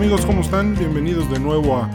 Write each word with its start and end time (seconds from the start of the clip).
amigos, 0.00 0.24
¿cómo 0.24 0.40
están? 0.40 0.74
Bienvenidos 0.78 1.30
de 1.30 1.38
nuevo 1.38 1.76
a 1.76 1.86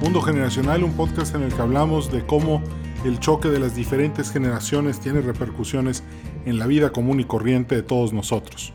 Mundo 0.00 0.22
Generacional, 0.22 0.84
un 0.84 0.94
podcast 0.94 1.34
en 1.34 1.42
el 1.42 1.52
que 1.52 1.60
hablamos 1.60 2.10
de 2.10 2.24
cómo 2.24 2.62
el 3.04 3.20
choque 3.20 3.48
de 3.48 3.58
las 3.58 3.76
diferentes 3.76 4.30
generaciones 4.30 5.00
tiene 5.00 5.20
repercusiones 5.20 6.02
en 6.46 6.58
la 6.58 6.66
vida 6.66 6.92
común 6.92 7.20
y 7.20 7.24
corriente 7.24 7.74
de 7.74 7.82
todos 7.82 8.14
nosotros. 8.14 8.72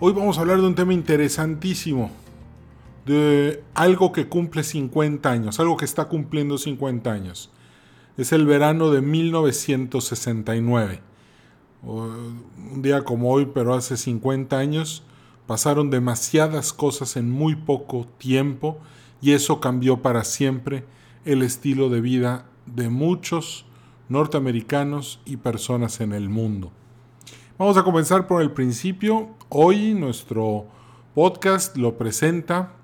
Hoy 0.00 0.12
vamos 0.12 0.36
a 0.36 0.42
hablar 0.42 0.60
de 0.60 0.66
un 0.66 0.74
tema 0.74 0.92
interesantísimo, 0.92 2.10
de 3.06 3.64
algo 3.72 4.12
que 4.12 4.28
cumple 4.28 4.64
50 4.64 5.30
años, 5.30 5.58
algo 5.58 5.78
que 5.78 5.86
está 5.86 6.08
cumpliendo 6.08 6.58
50 6.58 7.10
años. 7.10 7.50
Es 8.18 8.32
el 8.32 8.44
verano 8.44 8.90
de 8.90 9.00
1969. 9.00 11.00
Un 11.82 12.82
día 12.82 13.02
como 13.04 13.32
hoy, 13.32 13.48
pero 13.54 13.72
hace 13.72 13.96
50 13.96 14.58
años, 14.58 15.04
pasaron 15.48 15.88
demasiadas 15.88 16.74
cosas 16.74 17.16
en 17.16 17.30
muy 17.30 17.56
poco 17.56 18.06
tiempo 18.18 18.76
y 19.22 19.32
eso 19.32 19.60
cambió 19.60 20.02
para 20.02 20.22
siempre 20.22 20.84
el 21.24 21.42
estilo 21.42 21.88
de 21.88 22.02
vida 22.02 22.44
de 22.66 22.90
muchos 22.90 23.64
norteamericanos 24.10 25.20
y 25.24 25.38
personas 25.38 26.02
en 26.02 26.12
el 26.12 26.28
mundo. 26.28 26.70
Vamos 27.56 27.78
a 27.78 27.82
comenzar 27.82 28.26
por 28.26 28.42
el 28.42 28.50
principio. 28.50 29.30
Hoy 29.48 29.94
nuestro 29.94 30.66
podcast 31.14 31.78
lo 31.78 31.96
presenta 31.96 32.74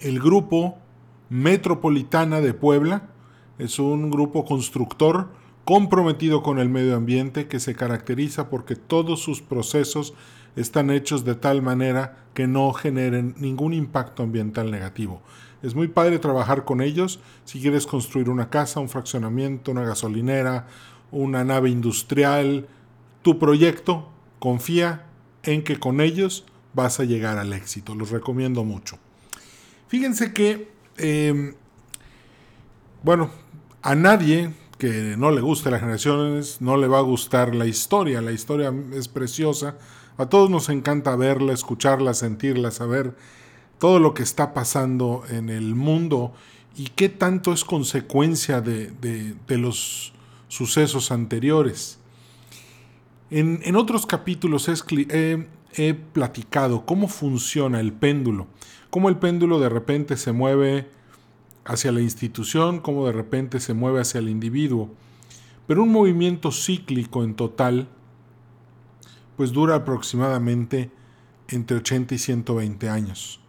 el 0.00 0.18
grupo 0.18 0.78
Metropolitana 1.30 2.40
de 2.40 2.54
Puebla. 2.54 3.08
Es 3.60 3.78
un 3.78 4.10
grupo 4.10 4.44
constructor 4.44 5.28
comprometido 5.64 6.42
con 6.42 6.58
el 6.58 6.68
medio 6.68 6.96
ambiente 6.96 7.46
que 7.46 7.60
se 7.60 7.76
caracteriza 7.76 8.50
porque 8.50 8.74
todos 8.74 9.22
sus 9.22 9.40
procesos 9.40 10.12
están 10.56 10.90
hechos 10.90 11.24
de 11.24 11.34
tal 11.34 11.62
manera 11.62 12.16
que 12.34 12.46
no 12.46 12.72
generen 12.72 13.34
ningún 13.38 13.72
impacto 13.72 14.22
ambiental 14.22 14.70
negativo. 14.70 15.22
Es 15.62 15.74
muy 15.74 15.88
padre 15.88 16.18
trabajar 16.18 16.64
con 16.64 16.80
ellos 16.80 17.20
si 17.44 17.60
quieres 17.60 17.86
construir 17.86 18.28
una 18.28 18.50
casa, 18.50 18.80
un 18.80 18.88
fraccionamiento, 18.88 19.70
una 19.70 19.84
gasolinera, 19.84 20.66
una 21.10 21.44
nave 21.44 21.70
industrial, 21.70 22.66
tu 23.22 23.38
proyecto, 23.38 24.08
confía 24.38 25.06
en 25.44 25.62
que 25.62 25.78
con 25.78 26.00
ellos 26.00 26.44
vas 26.74 26.98
a 27.00 27.04
llegar 27.04 27.38
al 27.38 27.52
éxito. 27.52 27.94
Los 27.94 28.10
recomiendo 28.10 28.64
mucho. 28.64 28.98
Fíjense 29.88 30.32
que, 30.32 30.68
em, 30.96 31.54
bueno, 33.02 33.30
a 33.82 33.94
nadie 33.94 34.52
que 34.78 35.16
no 35.16 35.30
le 35.30 35.40
guste 35.40 35.70
las 35.70 35.80
generaciones 35.80 36.60
no 36.60 36.76
le 36.76 36.88
va 36.88 36.98
a 36.98 37.02
gustar 37.02 37.54
la 37.54 37.66
historia. 37.66 38.20
La 38.20 38.32
historia 38.32 38.74
es 38.94 39.06
preciosa. 39.06 39.76
A 40.18 40.26
todos 40.26 40.50
nos 40.50 40.68
encanta 40.68 41.16
verla, 41.16 41.52
escucharla, 41.52 42.14
sentirla, 42.14 42.70
saber 42.70 43.14
todo 43.78 43.98
lo 43.98 44.14
que 44.14 44.22
está 44.22 44.54
pasando 44.54 45.24
en 45.28 45.48
el 45.48 45.74
mundo 45.74 46.32
y 46.76 46.88
qué 46.88 47.08
tanto 47.08 47.52
es 47.52 47.64
consecuencia 47.64 48.60
de, 48.60 49.34
los 49.48 50.12
sucesos 50.48 51.10
anteriores. 51.10 51.98
En, 53.30 53.74
otros 53.76 54.06
capítulos 54.06 54.68
he, 54.68 55.94
platicado 56.12 56.84
cómo 56.84 57.08
funciona 57.08 57.80
el 57.80 57.92
péndulo, 57.92 58.46
cómo 58.90 59.08
el 59.08 59.16
péndulo 59.16 59.58
de 59.58 59.68
repente 59.68 60.16
se 60.16 60.32
mueve 60.32 60.88
hacia 61.64 61.92
la 61.92 62.02
institución, 62.02 62.80
cómo 62.80 63.06
de 63.06 63.12
repente 63.12 63.60
se 63.60 63.74
mueve 63.74 64.00
hacia 64.00 64.18
el 64.18 64.28
individuo. 64.28 64.90
Pero 65.66 65.82
un 65.84 65.90
movimiento 65.90 66.52
cíclico 66.52 67.24
en 67.24 67.34
total, 67.34 67.88
pues 69.36 69.52
dura 69.52 69.76
aproximadamente 69.76 70.90
entre 71.48 71.78
80 71.78 72.14
y 72.14 72.18
120 72.18 72.88
años. 72.88 73.40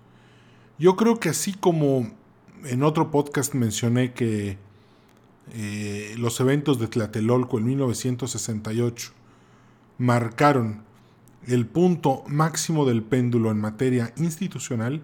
Yo 0.79 0.95
creo 0.95 1.19
que 1.19 1.29
así 1.29 1.53
como 1.53 2.11
en 2.65 2.83
otro 2.83 3.11
podcast 3.11 3.53
mencioné 3.53 4.13
que 4.13 4.57
eh, 5.53 6.15
los 6.17 6.39
eventos 6.39 6.79
de 6.79 6.87
Tlatelolco 6.87 7.57
en 7.57 7.65
1968 7.65 9.11
marcaron 9.97 10.83
el 11.47 11.65
punto 11.65 12.23
máximo 12.27 12.85
del 12.85 13.03
péndulo 13.03 13.51
en 13.51 13.59
materia 13.59 14.13
institucional, 14.17 15.01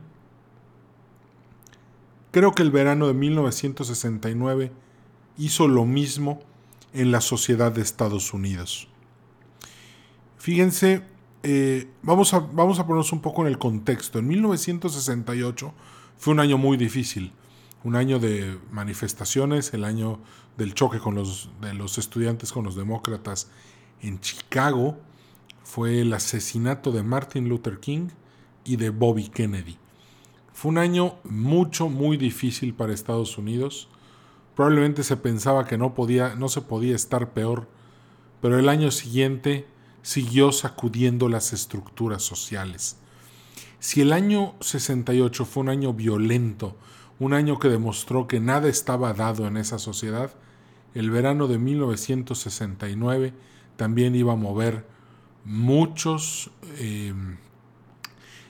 creo 2.32 2.54
que 2.54 2.64
el 2.64 2.72
verano 2.72 3.08
de 3.08 3.14
1969 3.14 4.72
hizo 5.38 5.68
lo 5.68 5.86
mismo 5.86 6.40
en 6.94 7.12
la 7.12 7.22
sociedad 7.22 7.72
de 7.72 7.82
Estados 7.82 8.34
Unidos. 8.34 8.88
Fíjense 10.40 11.04
eh, 11.42 11.88
vamos, 12.02 12.34
a, 12.34 12.40
vamos 12.40 12.80
a 12.80 12.86
ponernos 12.86 13.14
un 13.14 13.22
poco 13.22 13.44
en 13.44 13.48
el 13.48 13.58
contexto. 13.58 14.20
En 14.20 14.28
1968 14.28 15.74
fue 16.18 16.34
un 16.34 16.40
año 16.42 16.58
muy 16.58 16.76
difícil, 16.76 17.32
un 17.84 17.96
año 17.96 18.20
de 18.20 18.60
manifestaciones, 18.72 19.74
el 19.74 19.86
año 19.86 20.20
del 20.58 20.74
choque 20.74 21.00
con 21.00 21.16
los, 21.16 21.50
de 21.62 21.74
los 21.74 21.98
estudiantes 21.98 22.52
con 22.52 22.66
los 22.66 22.76
demócratas 22.76 23.50
en 24.02 24.20
Chicago, 24.20 24.98
fue 25.64 26.02
el 26.02 26.12
asesinato 26.14 26.92
de 26.92 27.04
Martin 27.04 27.48
Luther 27.48 27.80
King 27.80 28.10
y 28.66 28.76
de 28.76 28.90
Bobby 28.90 29.30
Kennedy. 29.30 29.78
Fue 30.52 30.70
un 30.70 30.78
año 30.78 31.16
mucho, 31.24 31.88
muy 31.88 32.18
difícil 32.18 32.74
para 32.74 32.94
Estados 32.94 33.38
Unidos. 33.38 33.88
Probablemente 34.56 35.04
se 35.04 35.16
pensaba 35.16 35.66
que 35.66 35.78
no, 35.78 35.94
podía, 35.94 36.36
no 36.36 36.50
se 36.50 36.62
podía 36.62 36.96
estar 36.96 37.32
peor, 37.32 37.70
pero 38.42 38.60
el 38.60 38.68
año 38.68 38.92
siguiente 38.92 39.68
siguió 40.02 40.52
sacudiendo 40.52 41.30
las 41.30 41.54
estructuras 41.54 42.24
sociales. 42.24 42.98
Si 43.80 44.02
el 44.02 44.12
año 44.12 44.56
68 44.62 45.46
fue 45.46 45.62
un 45.62 45.70
año 45.70 45.94
violento, 45.94 46.76
un 47.20 47.34
año 47.34 47.60
que 47.60 47.70
demostró 47.70 48.28
que 48.28 48.40
nada 48.40 48.68
estaba 48.70 49.14
dado 49.14 49.48
en 49.48 49.58
esa 49.58 49.80
sociedad, 49.80 50.32
el 50.94 51.12
verano 51.12 51.48
de 51.48 51.58
1969 51.58 53.34
también 53.78 54.16
iba 54.16 54.34
a 54.34 54.38
mover 54.38 54.86
muchos, 55.46 56.52
eh, 56.78 57.14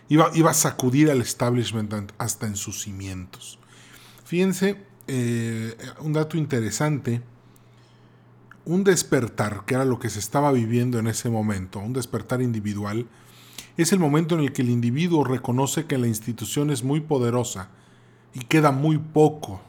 iba, 0.07 0.31
iba, 0.33 0.51
a 0.51 0.53
sacudir 0.55 1.11
al 1.11 1.21
establishment 1.21 2.11
hasta 2.17 2.47
en 2.47 2.55
sus 2.55 2.81
cimientos. 2.81 3.59
Fíjense, 4.25 4.83
eh, 5.07 5.75
un 6.01 6.13
dato 6.13 6.37
interesante, 6.37 7.21
un 8.69 8.83
despertar, 8.83 9.63
que 9.65 9.73
era 9.73 9.83
lo 9.83 9.97
que 9.97 10.11
se 10.11 10.19
estaba 10.19 10.51
viviendo 10.51 10.99
en 10.99 11.07
ese 11.07 11.31
momento, 11.31 11.79
un 11.79 11.91
despertar 11.91 12.39
individual, 12.39 13.07
es 13.77 13.93
el 13.93 13.97
momento 13.97 14.35
en 14.35 14.41
el 14.41 14.53
que 14.53 14.61
el 14.61 14.69
individuo 14.69 15.23
reconoce 15.23 15.87
que 15.87 15.97
la 15.97 16.05
institución 16.05 16.69
es 16.69 16.83
muy 16.83 16.99
poderosa 16.99 17.69
y 18.31 18.41
queda 18.41 18.71
muy 18.71 18.99
poco 18.99 19.59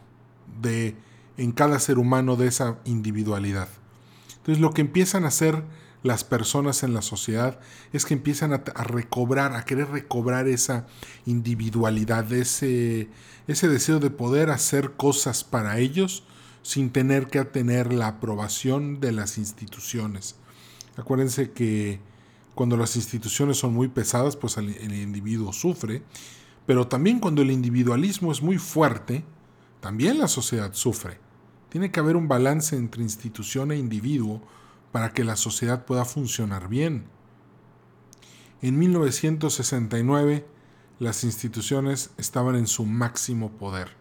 de 0.60 0.96
en 1.38 1.52
cada 1.52 1.78
ser 1.78 1.98
humano 1.98 2.36
de 2.36 2.48
esa 2.48 2.76
individualidad. 2.84 3.68
Entonces 4.36 4.60
lo 4.60 4.74
que 4.74 4.82
empiezan 4.82 5.24
a 5.24 5.28
hacer 5.28 5.64
las 6.02 6.22
personas 6.22 6.82
en 6.82 6.92
la 6.92 7.00
sociedad 7.00 7.58
es 7.94 8.04
que 8.04 8.12
empiezan 8.12 8.52
a, 8.52 8.58
recobrar, 8.84 9.56
a 9.56 9.64
querer 9.64 9.88
recobrar 9.88 10.46
esa 10.46 10.86
individualidad, 11.24 12.30
ese, 12.34 13.08
ese 13.46 13.68
deseo 13.68 13.98
de 13.98 14.10
poder 14.10 14.50
hacer 14.50 14.92
cosas 14.92 15.42
para 15.42 15.78
ellos 15.78 16.24
sin 16.62 16.90
tener 16.90 17.28
que 17.28 17.44
tener 17.44 17.92
la 17.92 18.08
aprobación 18.08 19.00
de 19.00 19.12
las 19.12 19.38
instituciones. 19.38 20.36
Acuérdense 20.96 21.52
que 21.52 22.00
cuando 22.54 22.76
las 22.76 22.96
instituciones 22.96 23.56
son 23.58 23.72
muy 23.72 23.88
pesadas, 23.88 24.36
pues 24.36 24.56
el, 24.58 24.68
individuo 24.92 25.52
sufre, 25.52 26.02
pero 26.66 26.88
también 26.88 27.18
cuando 27.18 27.42
el 27.42 27.50
individualismo 27.50 28.32
es 28.32 28.42
muy 28.42 28.58
fuerte, 28.58 29.24
también 29.80 30.18
la 30.18 30.28
sociedad 30.28 30.74
sufre. 30.74 31.18
Tiene 31.70 31.90
que 31.90 32.00
haber 32.00 32.16
un 32.16 32.28
balance 32.28 32.76
entre 32.76 33.02
institución 33.02 33.72
e 33.72 33.78
individuo 33.78 34.42
para 34.92 35.12
que 35.12 35.24
la 35.24 35.36
sociedad 35.36 35.84
pueda 35.84 36.04
funcionar 36.04 36.68
bien. 36.68 37.04
En 38.60 38.78
1969, 38.78 40.44
las 40.98 41.24
instituciones 41.24 42.10
estaban 42.18 42.56
en 42.56 42.66
su 42.66 42.84
máximo 42.84 43.52
poder. 43.52 43.99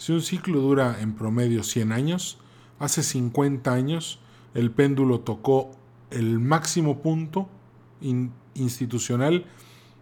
Si 0.00 0.12
un 0.12 0.22
ciclo 0.22 0.60
dura 0.60 1.02
en 1.02 1.12
promedio 1.12 1.62
100 1.62 1.92
años, 1.92 2.38
hace 2.78 3.02
50 3.02 3.70
años 3.70 4.18
el 4.54 4.70
péndulo 4.70 5.20
tocó 5.20 5.72
el 6.10 6.38
máximo 6.38 7.02
punto 7.02 7.50
institucional 8.54 9.44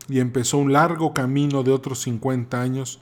y 0.08 0.20
empezó 0.20 0.58
un 0.58 0.72
largo 0.72 1.12
camino 1.12 1.64
de 1.64 1.72
otros 1.72 1.98
50 2.02 2.62
años 2.62 3.00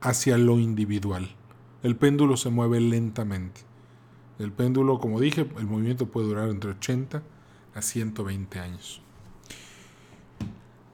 hacia 0.00 0.38
lo 0.38 0.60
individual. 0.60 1.34
El 1.82 1.96
péndulo 1.96 2.36
se 2.36 2.48
mueve 2.48 2.78
lentamente. 2.80 3.62
El 4.38 4.52
péndulo, 4.52 5.00
como 5.00 5.18
dije, 5.18 5.48
el 5.58 5.66
movimiento 5.66 6.06
puede 6.06 6.28
durar 6.28 6.48
entre 6.48 6.70
80 6.70 7.24
a 7.74 7.82
120 7.82 8.60
años. 8.60 9.02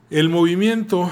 El 0.09 0.31
movimiento, 0.31 1.11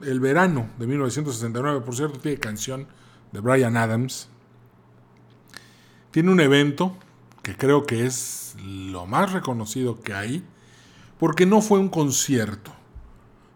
el 0.00 0.20
verano 0.20 0.68
de 0.78 0.86
1969, 0.86 1.80
por 1.80 1.96
cierto, 1.96 2.20
tiene 2.20 2.38
canción 2.38 2.86
de 3.32 3.40
Brian 3.40 3.76
Adams, 3.76 4.28
tiene 6.10 6.30
un 6.30 6.40
evento 6.40 6.96
que 7.42 7.56
creo 7.56 7.84
que 7.84 8.06
es 8.06 8.54
lo 8.64 9.06
más 9.06 9.32
reconocido 9.32 10.00
que 10.00 10.14
hay, 10.14 10.44
porque 11.18 11.46
no 11.46 11.60
fue 11.60 11.78
un 11.78 11.88
concierto, 11.88 12.72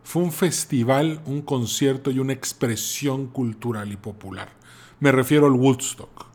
fue 0.02 0.22
un 0.22 0.32
festival, 0.32 1.20
un 1.26 1.42
concierto 1.42 2.10
y 2.10 2.18
una 2.18 2.32
expresión 2.32 3.26
cultural 3.26 3.92
y 3.92 3.96
popular. 3.96 4.48
Me 5.00 5.12
refiero 5.12 5.46
al 5.46 5.52
Woodstock. 5.52 6.26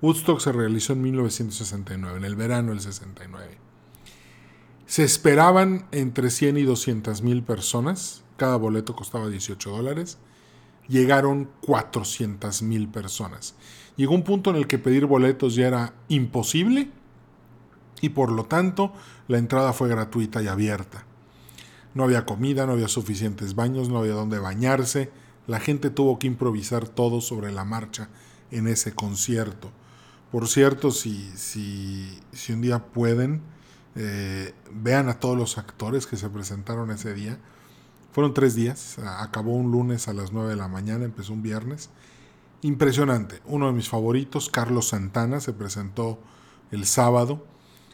Woodstock 0.00 0.40
se 0.40 0.52
realizó 0.52 0.92
en 0.92 1.02
1969, 1.02 2.18
en 2.18 2.24
el 2.24 2.36
verano 2.36 2.70
del 2.70 2.80
69. 2.80 3.58
Se 4.86 5.02
esperaban 5.02 5.86
entre 5.90 6.30
100 6.30 6.58
y 6.58 6.62
200 6.62 7.22
mil 7.22 7.42
personas. 7.42 8.22
Cada 8.36 8.56
boleto 8.56 8.94
costaba 8.94 9.28
18 9.28 9.70
dólares. 9.70 10.18
Llegaron 10.88 11.50
400 11.62 12.62
mil 12.62 12.88
personas. 12.88 13.54
Llegó 13.96 14.14
un 14.14 14.22
punto 14.22 14.50
en 14.50 14.56
el 14.56 14.66
que 14.66 14.78
pedir 14.78 15.06
boletos 15.06 15.54
ya 15.54 15.66
era 15.66 15.94
imposible 16.08 16.90
y 18.00 18.10
por 18.10 18.30
lo 18.30 18.44
tanto 18.44 18.92
la 19.28 19.38
entrada 19.38 19.72
fue 19.72 19.88
gratuita 19.88 20.42
y 20.42 20.48
abierta. 20.48 21.04
No 21.94 22.04
había 22.04 22.26
comida, 22.26 22.66
no 22.66 22.72
había 22.72 22.88
suficientes 22.88 23.54
baños, 23.54 23.88
no 23.88 23.98
había 23.98 24.12
dónde 24.12 24.38
bañarse. 24.38 25.10
La 25.46 25.60
gente 25.60 25.88
tuvo 25.90 26.18
que 26.18 26.26
improvisar 26.26 26.86
todo 26.88 27.20
sobre 27.20 27.52
la 27.52 27.64
marcha 27.64 28.10
en 28.50 28.68
ese 28.68 28.94
concierto. 28.94 29.70
Por 30.30 30.48
cierto, 30.48 30.90
si, 30.90 31.30
si, 31.36 32.20
si 32.32 32.52
un 32.52 32.60
día 32.60 32.84
pueden, 32.84 33.40
eh, 33.94 34.52
vean 34.70 35.08
a 35.08 35.18
todos 35.18 35.38
los 35.38 35.56
actores 35.56 36.06
que 36.06 36.16
se 36.16 36.28
presentaron 36.28 36.90
ese 36.90 37.14
día. 37.14 37.38
Fueron 38.16 38.32
tres 38.32 38.54
días, 38.54 38.96
acabó 39.18 39.52
un 39.52 39.70
lunes 39.70 40.08
a 40.08 40.14
las 40.14 40.32
9 40.32 40.48
de 40.48 40.56
la 40.56 40.68
mañana, 40.68 41.04
empezó 41.04 41.34
un 41.34 41.42
viernes. 41.42 41.90
Impresionante, 42.62 43.42
uno 43.44 43.66
de 43.66 43.74
mis 43.74 43.90
favoritos, 43.90 44.48
Carlos 44.48 44.88
Santana, 44.88 45.38
se 45.38 45.52
presentó 45.52 46.18
el 46.70 46.86
sábado 46.86 47.44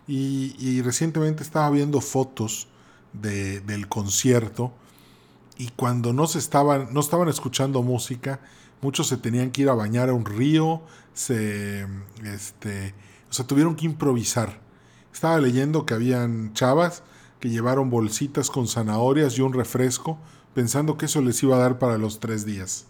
y, 0.06 0.80
recientemente 0.82 1.42
estaba 1.42 1.68
viendo 1.70 2.00
fotos 2.00 2.68
del 3.12 3.88
concierto 3.88 4.72
y 5.58 5.70
cuando 5.70 6.12
no, 6.12 6.28
se 6.28 6.38
estaban, 6.38 6.94
no 6.94 7.00
estaban 7.00 7.28
escuchando 7.28 7.82
música, 7.82 8.38
muchos 8.80 9.08
se 9.08 9.16
tenían 9.16 9.50
que 9.50 9.62
ir 9.62 9.70
a 9.70 9.74
bañar 9.74 10.08
a 10.08 10.12
un 10.12 10.24
río, 10.24 10.82
se, 11.14 11.84
este, 12.22 12.94
o 13.28 13.32
sea, 13.32 13.44
tuvieron 13.44 13.74
que 13.74 13.86
improvisar. 13.86 14.60
Estaba 15.12 15.40
leyendo 15.40 15.84
que 15.84 15.94
habían 15.94 16.52
chavas 16.52 17.02
que 17.42 17.50
llevaron 17.50 17.90
bolsitas 17.90 18.50
con 18.50 18.68
zanahorias 18.68 19.36
y 19.36 19.40
un 19.40 19.52
refresco, 19.52 20.16
pensando 20.54 20.96
que 20.96 21.06
eso 21.06 21.20
les 21.20 21.42
iba 21.42 21.56
a 21.56 21.58
dar 21.58 21.80
para 21.80 21.98
los 21.98 22.20
tres 22.20 22.46
días. 22.46 22.86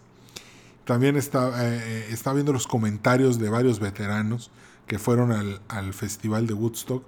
También 0.85 1.15
está, 1.15 1.65
eh, 1.65 1.81
eh, 1.83 2.07
está 2.11 2.33
viendo 2.33 2.53
los 2.53 2.67
comentarios 2.67 3.39
de 3.39 3.49
varios 3.49 3.79
veteranos 3.79 4.51
que 4.85 4.99
fueron 4.99 5.31
al, 5.31 5.93
festival 5.95 6.45
de 6.45 6.53
Woodstock 6.53 7.03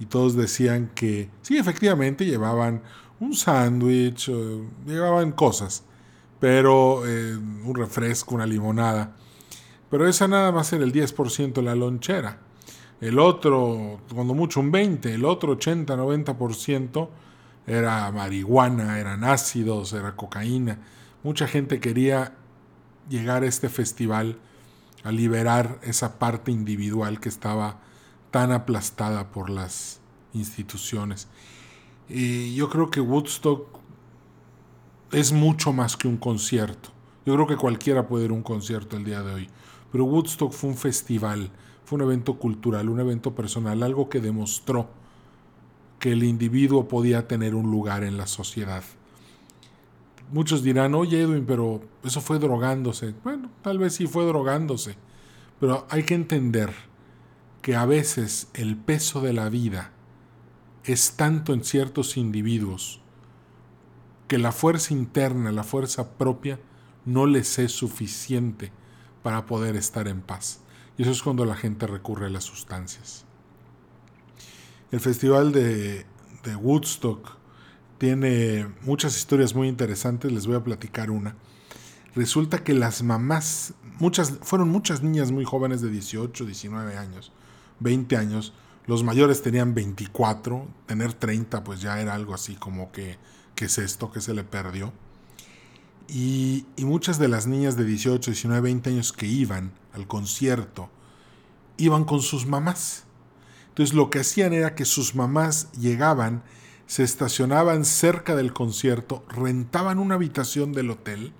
y 0.00 0.06
todos 0.06 0.34
decían 0.34 0.90
que 0.96 1.30
sí, 1.42 1.58
efectivamente 1.58 2.26
llevaban 2.26 2.82
un 3.20 3.36
sándwich, 3.36 4.28
llevaban 4.84 5.30
cosas, 5.30 5.84
pero 6.40 7.06
eh, 7.06 7.36
un 7.36 7.74
refresco, 7.76 8.34
una 8.34 8.46
limonada. 8.46 9.14
Pero 9.92 10.08
esa 10.08 10.26
nada 10.26 10.50
más 10.50 10.72
era 10.72 10.82
el 10.82 10.92
10% 10.92 11.52
de 11.52 11.62
la 11.62 11.76
lonchera. 11.76 12.40
El 13.00 13.18
otro, 13.18 14.00
cuando 14.14 14.34
mucho 14.34 14.60
un 14.60 14.70
20, 14.70 15.14
el 15.14 15.24
otro 15.24 15.58
80-90% 15.58 17.08
era 17.66 18.10
marihuana, 18.12 18.98
eran 18.98 19.24
ácidos, 19.24 19.92
era 19.92 20.16
cocaína. 20.16 20.78
Mucha 21.22 21.46
gente 21.46 21.80
quería 21.80 22.34
llegar 23.08 23.42
a 23.42 23.46
este 23.46 23.68
festival 23.68 24.38
a 25.02 25.12
liberar 25.12 25.78
esa 25.82 26.18
parte 26.18 26.50
individual 26.50 27.20
que 27.20 27.28
estaba 27.28 27.80
tan 28.30 28.52
aplastada 28.52 29.30
por 29.30 29.50
las 29.50 30.00
instituciones. 30.32 31.28
Y 32.08 32.54
yo 32.54 32.68
creo 32.68 32.90
que 32.90 33.00
Woodstock 33.00 33.68
es 35.12 35.32
mucho 35.32 35.72
más 35.72 35.96
que 35.96 36.08
un 36.08 36.16
concierto. 36.16 36.90
Yo 37.24 37.34
creo 37.34 37.46
que 37.46 37.56
cualquiera 37.56 38.06
puede 38.06 38.26
ir 38.26 38.30
a 38.30 38.34
un 38.34 38.42
concierto 38.42 38.96
el 38.96 39.04
día 39.04 39.22
de 39.22 39.34
hoy. 39.34 39.50
Pero 39.92 40.04
Woodstock 40.04 40.52
fue 40.52 40.70
un 40.70 40.76
festival, 40.76 41.50
fue 41.84 41.96
un 41.96 42.02
evento 42.02 42.38
cultural, 42.38 42.88
un 42.88 43.00
evento 43.00 43.34
personal, 43.34 43.82
algo 43.82 44.08
que 44.08 44.20
demostró 44.20 44.88
que 45.98 46.12
el 46.12 46.22
individuo 46.22 46.88
podía 46.88 47.28
tener 47.28 47.54
un 47.54 47.70
lugar 47.70 48.04
en 48.04 48.16
la 48.16 48.26
sociedad. 48.26 48.82
Muchos 50.32 50.62
dirán, 50.62 50.94
oye 50.94 51.22
Edwin, 51.22 51.44
pero 51.46 51.82
eso 52.02 52.20
fue 52.20 52.38
drogándose. 52.38 53.14
Bueno, 53.22 53.50
tal 53.62 53.78
vez 53.78 53.94
sí 53.94 54.06
fue 54.06 54.24
drogándose, 54.24 54.96
pero 55.60 55.86
hay 55.90 56.02
que 56.02 56.14
entender 56.14 56.72
que 57.62 57.76
a 57.76 57.86
veces 57.86 58.48
el 58.54 58.76
peso 58.76 59.20
de 59.20 59.32
la 59.32 59.48
vida 59.48 59.92
es 60.84 61.16
tanto 61.16 61.54
en 61.54 61.64
ciertos 61.64 62.16
individuos 62.16 63.00
que 64.28 64.38
la 64.38 64.52
fuerza 64.52 64.92
interna, 64.92 65.52
la 65.52 65.64
fuerza 65.64 66.18
propia, 66.18 66.58
no 67.04 67.26
les 67.26 67.58
es 67.58 67.72
suficiente 67.72 68.72
para 69.22 69.46
poder 69.46 69.76
estar 69.76 70.08
en 70.08 70.20
paz. 70.20 70.63
Y 70.96 71.02
eso 71.02 71.10
es 71.10 71.22
cuando 71.22 71.44
la 71.44 71.56
gente 71.56 71.86
recurre 71.86 72.26
a 72.26 72.30
las 72.30 72.44
sustancias. 72.44 73.24
El 74.92 75.00
festival 75.00 75.52
de, 75.52 76.06
Woodstock 76.60 77.36
tiene 77.98 78.68
muchas 78.82 79.16
historias 79.16 79.54
muy 79.54 79.66
interesantes, 79.66 80.30
les 80.30 80.46
voy 80.46 80.56
a 80.56 80.62
platicar 80.62 81.10
una. 81.10 81.34
Resulta 82.14 82.62
que 82.62 82.74
las 82.74 83.02
mamás, 83.02 83.74
muchas, 83.98 84.38
fueron 84.42 84.68
muchas 84.68 85.02
niñas 85.02 85.32
muy 85.32 85.44
jóvenes 85.44 85.80
de 85.80 85.90
18, 85.90 86.44
19 86.44 86.96
años, 86.96 87.32
20 87.80 88.16
años. 88.16 88.52
Los 88.86 89.02
mayores 89.02 89.42
tenían 89.42 89.74
24, 89.74 90.68
tener 90.86 91.12
30 91.12 91.64
pues 91.64 91.80
ya 91.80 92.00
era 92.00 92.14
algo 92.14 92.34
así 92.34 92.54
como 92.54 92.92
que, 92.92 93.18
¿qué 93.56 93.64
es 93.64 93.78
esto? 93.78 94.12
que 94.12 94.20
se 94.20 94.32
le 94.32 94.44
perdió? 94.44 94.92
Y, 96.06 96.66
y 96.76 96.84
muchas 96.84 97.18
de 97.18 97.26
las 97.26 97.48
niñas 97.48 97.76
de 97.76 97.84
18, 97.84 98.30
19, 98.30 98.60
20 98.60 98.90
años 98.90 99.12
que 99.12 99.26
iban 99.26 99.72
al 99.94 100.06
concierto, 100.06 100.90
iban 101.76 102.04
con 102.04 102.20
sus 102.20 102.46
mamás. 102.46 103.04
Entonces 103.68 103.94
lo 103.94 104.10
que 104.10 104.20
hacían 104.20 104.52
era 104.52 104.74
que 104.74 104.84
sus 104.84 105.14
mamás 105.14 105.72
llegaban 105.72 106.42
se 106.86 107.02
estacionaban 107.02 107.84
cerca 107.84 108.36
del 108.36 108.52
concierto, 108.52 109.24
rentaban 109.28 109.98
una 109.98 110.16
habitación 110.16 110.72
del 110.72 110.90
hotel 110.90 111.32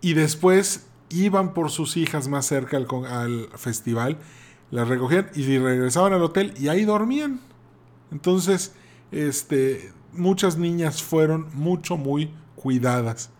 y 0.00 0.12
después 0.12 0.86
iban 1.08 1.54
por 1.54 1.70
sus 1.70 1.96
hijas 1.96 2.28
más 2.28 2.46
cerca 2.46 2.76
al, 2.76 3.48
festival, 3.56 4.18
las 4.70 4.88
recogían 4.88 5.30
y 5.34 5.58
regresaban 5.58 6.12
al 6.12 6.22
hotel 6.22 6.52
y 6.58 6.68
ahí 6.68 6.84
dormían. 6.84 7.40
Entonces, 8.12 8.72
este, 9.10 9.92
muchas 10.12 10.58
niñas 10.58 11.02
fueron 11.02 11.48
mucho, 11.54 11.96
muy 11.96 12.30
cuidadas 12.56 13.30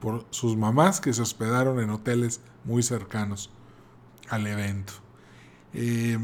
por 0.00 0.24
sus 0.30 0.56
mamás 0.56 1.00
que 1.00 1.12
se 1.12 1.22
hospedaron 1.22 1.80
en 1.80 1.90
hoteles 1.90 2.40
muy 2.64 2.82
cercanos 2.82 3.50
al 4.28 4.46
evento. 4.46 4.92
Eh, 5.72 6.18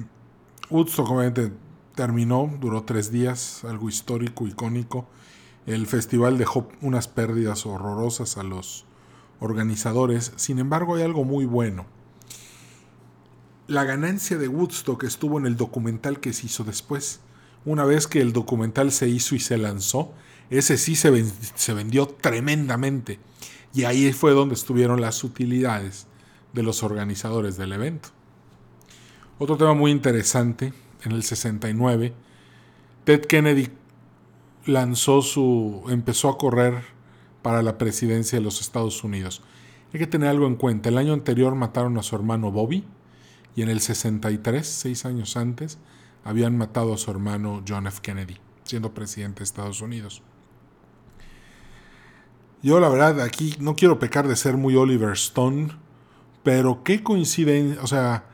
Woodstock, 0.71 1.11
obviamente, 1.11 1.53
terminó, 1.95 2.51
duró 2.61 2.85
tres 2.85 3.11
días, 3.11 3.65
algo 3.65 3.89
histórico, 3.89 4.47
icónico. 4.47 5.07
El 5.67 5.87
festival 5.87 6.39
dejó 6.39 6.69
unas 6.81 7.09
pérdidas 7.09 7.67
horrorosas 7.67 8.39
a 8.39 8.43
los 8.43 8.87
organizadores, 9.41 10.33
sin 10.37 10.59
embargo 10.59 10.97
hay 10.97 11.03
algo 11.03 11.25
muy 11.25 11.45
bueno. 11.45 11.87
La 13.67 13.85
ganancia 13.85 14.37
de 14.37 14.49
Woodstock 14.49 15.05
estuvo 15.05 15.39
en 15.39 15.47
el 15.47 15.57
documental 15.57 16.21
que 16.21 16.33
se 16.33 16.47
hizo 16.47 16.65
después. 16.65 17.21
Una 17.65 17.85
vez 17.85 18.07
que 18.07 18.21
el 18.21 18.33
documental 18.33 18.91
se 18.91 19.09
hizo 19.09 19.35
y 19.35 19.39
se 19.39 19.59
lanzó, 19.59 20.13
ese 20.51 20.77
sí 20.77 20.97
se, 20.97 21.25
se 21.55 21.75
vendió 21.75 22.07
tremendamente. 22.07 23.21
Y 23.73 23.85
ahí 23.85 24.13
fue 24.13 24.33
donde 24.33 24.55
estuvieron 24.55 25.01
las 25.01 25.23
utilidades 25.23 26.09
de 26.53 26.63
los 26.63 26.83
organizadores 26.83 27.57
del 27.57 27.73
evento. 27.73 28.11
Otro 29.39 29.57
tema 29.57 29.75
muy 29.75 29.91
interesante 29.91 30.73
en 31.05 31.13
el 31.13 31.23
69, 31.23 32.13
Ted 33.05 33.23
Kennedy 33.23 33.69
lanzó 34.67 35.23
su, 35.23 35.85
empezó 35.89 36.29
a 36.29 36.39
correr 36.39 36.83
para 37.43 37.63
la 37.63 37.79
presidencia 37.79 38.39
de 38.39 38.45
los 38.45 38.61
Estados 38.61 39.03
Unidos. 39.03 39.43
Hay 39.93 39.99
que 39.99 40.07
tener 40.07 40.29
algo 40.29 40.47
en 40.47 40.57
cuenta. 40.57 40.89
El 40.89 40.99
año 40.99 41.13
anterior 41.13 41.55
mataron 41.55 41.97
a 41.99 42.03
su 42.03 42.15
hermano 42.15 42.53
Bobby 42.53 42.85
y 43.57 43.63
en 43.63 43.69
el 43.69 43.81
63, 43.81 44.67
seis 44.67 45.05
años 45.05 45.37
antes, 45.37 45.79
habían 46.25 46.57
matado 46.57 46.95
a 46.95 46.99
su 46.99 47.11
hermano 47.11 47.63
John 47.67 47.87
F. 47.87 48.01
Kennedy, 48.03 48.37
siendo 48.65 48.95
presidente 48.95 49.41
de 49.41 49.45
Estados 49.45 49.81
Unidos. 49.81 50.23
Yo 52.63 52.79
la 52.79 52.91
verdad 52.91 53.21
aquí 53.23 53.57
no 53.59 53.75
quiero 53.75 53.99
pecar 53.99 54.29
de 54.29 54.37
ser 54.37 54.57
muy 54.57 54.77
Oliver 54.77 55.13
Stone, 55.13 55.71
pero 56.43 56.83
qué 56.85 57.03
coincidencia, 57.03 57.83
o 57.83 57.87
sea, 57.87 58.25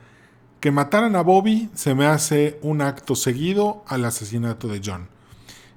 que 0.59 0.71
mataran 0.71 1.15
a 1.15 1.21
Bobby 1.21 1.69
se 1.73 1.93
me 1.93 2.05
hace 2.05 2.59
un 2.61 2.81
acto 2.81 3.15
seguido 3.15 3.83
al 3.87 4.05
asesinato 4.05 4.67
de 4.67 4.81
John. 4.83 5.09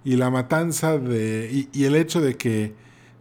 Y 0.04 0.16
la 0.16 0.30
matanza 0.30 0.96
de. 0.96 1.68
Y, 1.72 1.84
el 1.84 1.94
hecho 1.94 2.20
de 2.20 2.37
que 2.37 2.75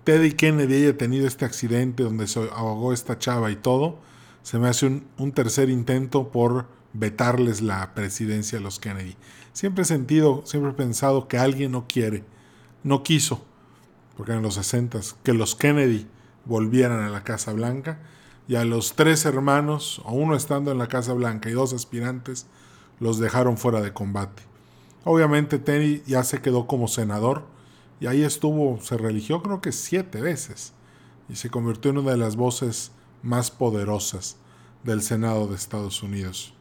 Teddy 0.05 0.31
Kennedy 0.31 0.75
haya 0.75 0.97
tenido 0.97 1.27
este 1.27 1.43
accidente 1.43 2.03
donde 2.03 2.27
se 2.27 2.39
ahogó 2.39 2.93
esta 2.93 3.19
chava 3.19 3.51
y 3.51 3.57
todo, 3.57 3.99
se 4.43 4.59
me 4.59 4.69
hace 4.69 4.85
un, 4.85 5.05
un 5.17 5.33
tercer 5.33 5.69
intento 5.69 6.31
por 6.31 6.67
vetarles 6.93 7.61
la 7.61 7.93
presidencia 7.93 8.59
a 8.59 8.61
los 8.61 8.79
Kennedy. 8.79 9.17
Siempre 9.51 9.81
he 9.81 9.85
sentido, 9.85 10.43
siempre 10.45 10.71
he 10.71 10.75
pensado 10.75 11.27
que 11.27 11.37
alguien 11.37 11.73
no 11.73 11.85
quiere, 11.87 12.23
no 12.83 13.03
quiso 13.03 13.43
porque 14.19 14.33
eran 14.33 14.43
los 14.43 14.55
60, 14.55 14.99
que 15.23 15.31
los 15.31 15.55
Kennedy 15.55 16.05
volvieran 16.43 16.99
a 16.99 17.09
la 17.09 17.23
Casa 17.23 17.53
Blanca 17.53 17.99
y 18.49 18.55
a 18.55 18.65
los 18.65 18.95
tres 18.95 19.25
hermanos, 19.25 20.01
o 20.05 20.13
uno 20.13 20.35
estando 20.35 20.71
en 20.71 20.79
la 20.79 20.87
Casa 20.87 21.13
Blanca 21.13 21.51
y 21.51 21.53
dos 21.53 21.71
aspirantes, 21.71 22.47
los 22.99 23.19
dejaron 23.19 23.59
fuera 23.59 23.79
de 23.79 23.93
combate. 23.93 24.41
Obviamente 25.03 25.59
Teddy 25.59 26.01
ya 26.07 26.23
se 26.23 26.41
quedó 26.41 26.65
como 26.65 26.87
senador 26.87 27.43
y 27.99 28.07
ahí 28.07 28.23
estuvo, 28.23 28.81
se 28.81 28.97
religió 28.97 29.43
creo 29.43 29.61
que 29.61 29.71
siete 29.71 30.19
veces 30.19 30.73
y 31.29 31.35
se 31.35 31.51
convirtió 31.51 31.91
en 31.91 31.99
una 31.99 32.11
de 32.11 32.17
las 32.17 32.37
voces 32.37 32.91
más 33.21 33.51
poderosas 33.51 34.37
del 34.83 35.03
Senado 35.03 35.47
de 35.47 35.55
Estados 35.55 36.01
Unidos. 36.01 36.55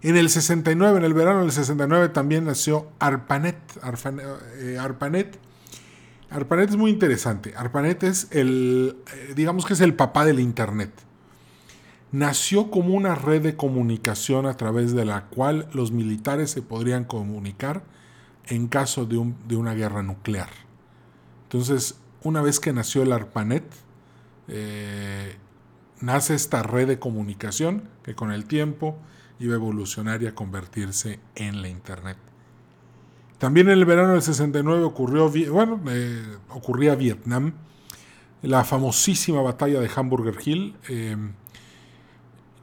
En 0.00 0.16
el 0.16 0.30
69, 0.30 0.96
en 0.96 1.04
el 1.04 1.12
verano 1.12 1.40
del 1.40 1.52
69 1.52 2.08
también 2.08 2.46
nació 2.46 2.88
ARPANET. 3.00 3.58
Eh, 4.56 4.78
ARPANET, 4.78 5.38
ARPANET 6.30 6.70
es 6.70 6.76
muy 6.76 6.90
interesante. 6.90 7.54
ARPANET 7.56 8.04
es 8.04 8.28
el, 8.30 8.96
eh, 9.12 9.32
digamos 9.34 9.66
que 9.66 9.72
es 9.72 9.80
el 9.80 9.94
papá 9.94 10.24
del 10.24 10.38
Internet. 10.38 10.92
Nació 12.12 12.70
como 12.70 12.94
una 12.94 13.14
red 13.14 13.42
de 13.42 13.56
comunicación 13.56 14.46
a 14.46 14.56
través 14.56 14.92
de 14.92 15.04
la 15.04 15.26
cual 15.26 15.68
los 15.72 15.92
militares 15.92 16.50
se 16.50 16.62
podrían 16.62 17.04
comunicar 17.04 17.82
en 18.46 18.68
caso 18.68 19.06
de, 19.06 19.32
de 19.48 19.56
una 19.56 19.74
guerra 19.74 20.02
nuclear. 20.02 20.50
Entonces, 21.44 21.98
una 22.22 22.42
vez 22.42 22.60
que 22.60 22.72
nació 22.72 23.02
el 23.02 23.12
ARPANET, 23.12 23.64
eh, 24.48 25.36
nace 26.00 26.34
esta 26.34 26.62
red 26.62 26.88
de 26.88 26.98
comunicación 26.98 27.88
que 28.02 28.14
con 28.14 28.32
el 28.32 28.46
tiempo 28.46 28.96
iba 29.38 29.54
a 29.54 29.56
evolucionar 29.56 30.22
y 30.22 30.26
a 30.26 30.34
convertirse 30.34 31.18
en 31.34 31.62
la 31.62 31.68
Internet. 31.68 32.18
También 33.40 33.68
en 33.68 33.78
el 33.78 33.86
verano 33.86 34.12
del 34.12 34.20
69 34.20 34.84
ocurrió, 34.84 35.30
bueno, 35.50 35.80
eh, 35.88 36.22
ocurría 36.50 36.94
Vietnam, 36.94 37.54
la 38.42 38.64
famosísima 38.64 39.40
batalla 39.40 39.80
de 39.80 39.90
Hamburger 39.96 40.36
Hill. 40.44 40.76
Eh, 40.90 41.16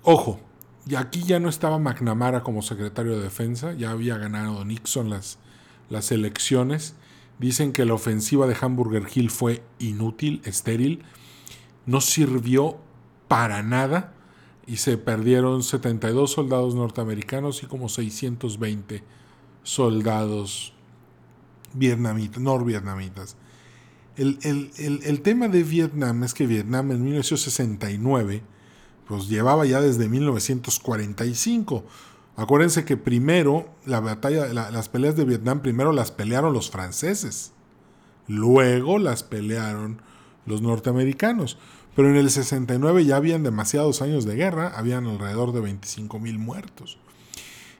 ojo, 0.03 0.39
y 0.85 0.93
aquí 0.93 1.23
ya 1.23 1.39
no 1.39 1.49
estaba 1.49 1.79
McNamara 1.79 2.43
como 2.43 2.61
secretario 2.61 3.13
de 3.17 3.23
defensa, 3.23 3.73
ya 3.73 3.89
había 3.89 4.19
ganado 4.19 4.63
Nixon 4.65 5.09
las, 5.09 5.39
las 5.89 6.11
elecciones. 6.11 6.93
Dicen 7.39 7.73
que 7.73 7.83
la 7.83 7.95
ofensiva 7.95 8.45
de 8.45 8.55
Hamburger 8.61 9.07
Hill 9.11 9.31
fue 9.31 9.63
inútil, 9.79 10.43
estéril, 10.45 11.03
no 11.87 12.01
sirvió 12.01 12.77
para 13.27 13.63
nada 13.63 14.13
y 14.67 14.77
se 14.77 14.99
perdieron 14.99 15.63
72 15.63 16.31
soldados 16.31 16.75
norteamericanos 16.75 17.63
y 17.63 17.65
como 17.65 17.89
620 17.89 19.17
soldados 19.67 20.71
vietnamitas, 21.73 22.41
norvietnamitas. 22.41 23.35
El, 24.15 24.39
el, 24.41 25.21
tema 25.21 25.47
de 25.49 25.61
Vietnam 25.61 26.23
es 26.23 26.33
que 26.33 26.47
Vietnam 26.47 26.91
en 26.91 27.03
1969 27.03 28.41
pues 29.07 29.27
llevaba 29.27 29.65
ya 29.65 29.81
desde 29.81 30.07
1945. 30.07 31.83
Acuérdense 32.37 32.85
que 32.85 32.97
primero 32.97 33.69
la 33.85 33.99
batalla, 33.99 34.47
las 34.47 34.89
peleas 34.89 35.17
de 35.17 35.25
Vietnam 35.25 35.61
primero 35.61 35.91
las 35.91 36.11
pelearon 36.11 36.53
los 36.53 36.71
franceses, 36.71 37.51
luego 38.27 38.97
las 38.99 39.21
pelearon 39.23 40.01
los 40.45 40.61
norteamericanos. 40.61 41.59
Pero 41.95 42.09
en 42.09 42.15
el 42.15 42.29
69 42.29 43.05
ya 43.05 43.17
habían 43.17 43.43
demasiados 43.43 44.01
años 44.01 44.25
de 44.25 44.35
guerra, 44.35 44.71
habían 44.75 45.05
alrededor 45.07 45.51
de 45.51 45.59
25 45.59 46.19
mil 46.19 46.39
muertos. 46.39 46.97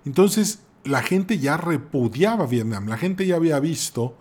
Entonces 0.06 0.60
la 0.88 1.02
gente 1.02 1.40
ya 1.40 1.58
repudiaba 1.58 2.46
Vietnam, 2.46 2.88
la 2.88 2.98
gente 2.98 3.26
ya 3.26 3.36
había 3.36 3.60
visto 3.60 4.16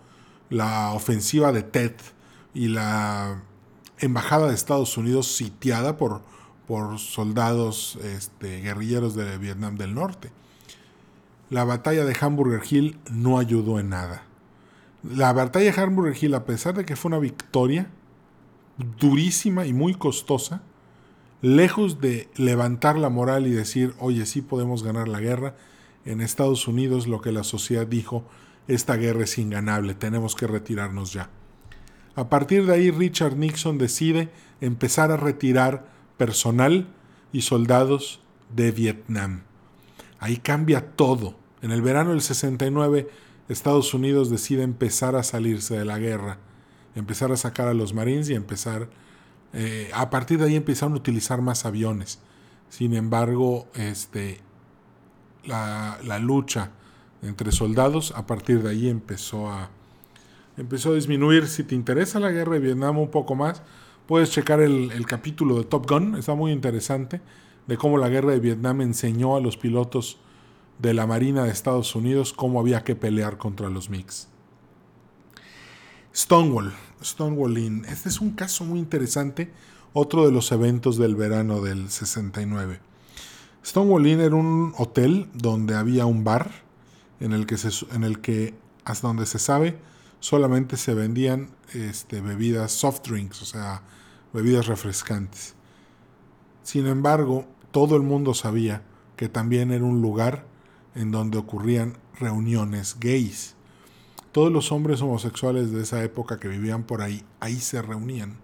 la 0.49 0.93
ofensiva 0.93 1.51
de 1.51 1.63
Tet 1.63 2.01
y 2.53 2.67
la 2.69 3.41
embajada 3.99 4.47
de 4.47 4.55
Estados 4.55 4.97
Unidos 4.97 5.27
sitiada 5.27 5.97
por, 5.97 6.21
por 6.67 6.99
soldados 6.99 7.97
este, 8.03 8.61
guerrilleros 8.61 9.15
de 9.15 9.37
Vietnam 9.37 9.77
del 9.77 9.93
Norte. 9.93 10.31
La 11.49 11.63
batalla 11.63 12.05
de 12.05 12.15
Hamburger 12.19 12.61
Hill 12.69 12.99
no 13.11 13.39
ayudó 13.39 13.79
en 13.79 13.89
nada. 13.89 14.23
La 15.03 15.31
batalla 15.33 15.71
de 15.71 15.81
Hamburger 15.81 16.15
Hill, 16.21 16.35
a 16.35 16.45
pesar 16.45 16.75
de 16.75 16.85
que 16.85 16.95
fue 16.95 17.09
una 17.09 17.19
victoria, 17.19 17.87
durísima 18.99 19.65
y 19.65 19.73
muy 19.73 19.95
costosa, 19.95 20.61
lejos 21.41 22.01
de 22.01 22.29
levantar 22.35 22.97
la 22.97 23.09
moral 23.09 23.47
y 23.47 23.51
decir, 23.51 23.93
oye, 23.99 24.25
sí 24.25 24.41
podemos 24.41 24.83
ganar 24.83 25.07
la 25.07 25.19
guerra, 25.19 25.55
en 26.07 26.21
Estados 26.21 26.67
Unidos 26.67 27.07
lo 27.07 27.21
que 27.21 27.31
la 27.31 27.43
sociedad 27.43 27.87
dijo, 27.87 28.25
esta 28.67 28.95
guerra 28.95 29.23
es 29.23 29.37
inganable, 29.37 29.93
tenemos 29.93 30.35
que 30.35 30.47
retirarnos 30.47 31.13
ya. 31.13 31.29
A 32.15 32.29
partir 32.29 32.65
de 32.65 32.73
ahí 32.73 32.91
Richard 32.91 33.37
Nixon 33.37 33.77
decide 33.77 34.29
empezar 34.59 35.11
a 35.11 35.17
retirar 35.17 35.85
personal 36.17 36.87
y 37.31 37.41
soldados 37.41 38.21
de 38.55 38.71
Vietnam. 38.71 39.43
Ahí 40.19 40.37
cambia 40.37 40.95
todo. 40.95 41.35
En 41.61 41.71
el 41.71 41.81
verano 41.81 42.11
del 42.11 42.21
69 42.21 43.07
Estados 43.49 43.93
Unidos 43.93 44.29
decide 44.29 44.63
empezar 44.63 45.15
a 45.15 45.23
salirse 45.23 45.77
de 45.77 45.85
la 45.85 45.99
guerra 45.99 46.39
empezar 46.99 47.31
a 47.31 47.37
sacar 47.37 47.67
a 47.67 47.73
los 47.73 47.93
Marines 47.93 48.29
y 48.29 48.33
empezar, 48.33 48.89
eh, 49.53 49.89
a 49.93 50.09
partir 50.09 50.39
de 50.39 50.45
ahí 50.45 50.55
empezaron 50.55 50.93
a 50.93 50.97
utilizar 50.97 51.41
más 51.41 51.65
aviones. 51.65 52.19
Sin 52.69 52.93
embargo, 52.93 53.67
este, 53.75 54.41
la, 55.47 56.19
lucha 56.19 56.71
entre 57.21 57.51
soldados, 57.51 58.13
a 58.15 58.27
partir 58.27 58.61
de 58.61 58.69
ahí 58.69 58.89
empezó 58.89 59.49
a, 59.49 59.69
empezó 60.57 60.91
a 60.91 60.95
disminuir. 60.95 61.47
Si 61.47 61.63
te 61.63 61.75
interesa 61.75 62.19
la 62.19 62.31
guerra 62.31 62.53
de 62.53 62.59
Vietnam 62.59 62.97
un 62.99 63.09
poco 63.09 63.35
más, 63.35 63.63
puedes 64.05 64.31
checar 64.31 64.61
el, 64.61 65.05
capítulo 65.05 65.57
de 65.57 65.63
Top 65.63 65.89
Gun, 65.89 66.15
está 66.15 66.35
muy 66.35 66.51
interesante, 66.51 67.21
de 67.65 67.77
cómo 67.77 67.97
la 67.97 68.09
guerra 68.09 68.31
de 68.31 68.39
Vietnam 68.39 68.81
enseñó 68.81 69.35
a 69.35 69.41
los 69.41 69.57
pilotos 69.57 70.19
de 70.79 70.93
la 70.93 71.07
Marina 71.07 71.43
de 71.43 71.49
Estados 71.49 71.95
Unidos 71.95 72.33
cómo 72.33 72.59
había 72.59 72.83
que 72.83 72.95
pelear 72.95 73.37
contra 73.37 73.69
los 73.69 73.89
MiGs. 73.89 74.29
Stonewall, 76.15 76.73
Stonewall 77.03 77.57
Inn. 77.57 77.85
Este 77.85 78.09
es 78.09 78.21
un 78.21 78.31
caso 78.31 78.63
muy 78.63 78.79
interesante, 78.79 79.51
otro 79.93 80.25
de 80.25 80.31
los 80.31 80.51
eventos 80.51 80.97
del 80.97 81.15
verano 81.15 81.61
del 81.61 81.89
69. 81.89 82.79
Stonewall 83.67 84.07
Inn 84.07 84.21
era 84.21 84.33
un 84.33 84.73
hotel 84.77 85.29
donde 85.33 85.75
había 85.75 86.05
un 86.05 86.23
bar 86.23 86.51
en 87.19 87.33
el 87.33 87.45
que, 87.45 87.57
en 87.91 88.05
el 88.05 88.21
que 88.21 88.53
hasta 88.85 89.09
donde 89.09 89.25
se 89.25 89.39
sabe, 89.39 89.77
solamente 90.21 90.77
se 90.77 90.93
vendían 90.93 91.49
este, 91.73 92.21
bebidas 92.21 92.71
soft 92.71 93.01
drinks, 93.09 93.41
o 93.41 93.45
sea, 93.45 93.81
bebidas 94.31 94.67
refrescantes. 94.67 95.53
Sin 96.63 96.87
embargo, 96.87 97.45
todo 97.71 97.97
el 97.97 98.03
mundo 98.03 98.33
sabía 98.33 98.83
que 99.17 99.27
también 99.27 99.71
era 99.71 99.83
un 99.83 100.01
lugar 100.01 100.45
en 100.95 101.11
donde 101.11 101.37
ocurrían 101.37 101.97
reuniones 102.17 102.95
gays. 103.01 103.55
Todos 104.31 104.49
los 104.49 104.71
hombres 104.71 105.01
homosexuales 105.01 105.73
de 105.73 105.83
esa 105.83 106.01
época 106.05 106.39
que 106.39 106.47
vivían 106.47 106.83
por 106.83 107.01
ahí, 107.01 107.21
ahí 107.41 107.59
se 107.59 107.81
reunían. 107.81 108.37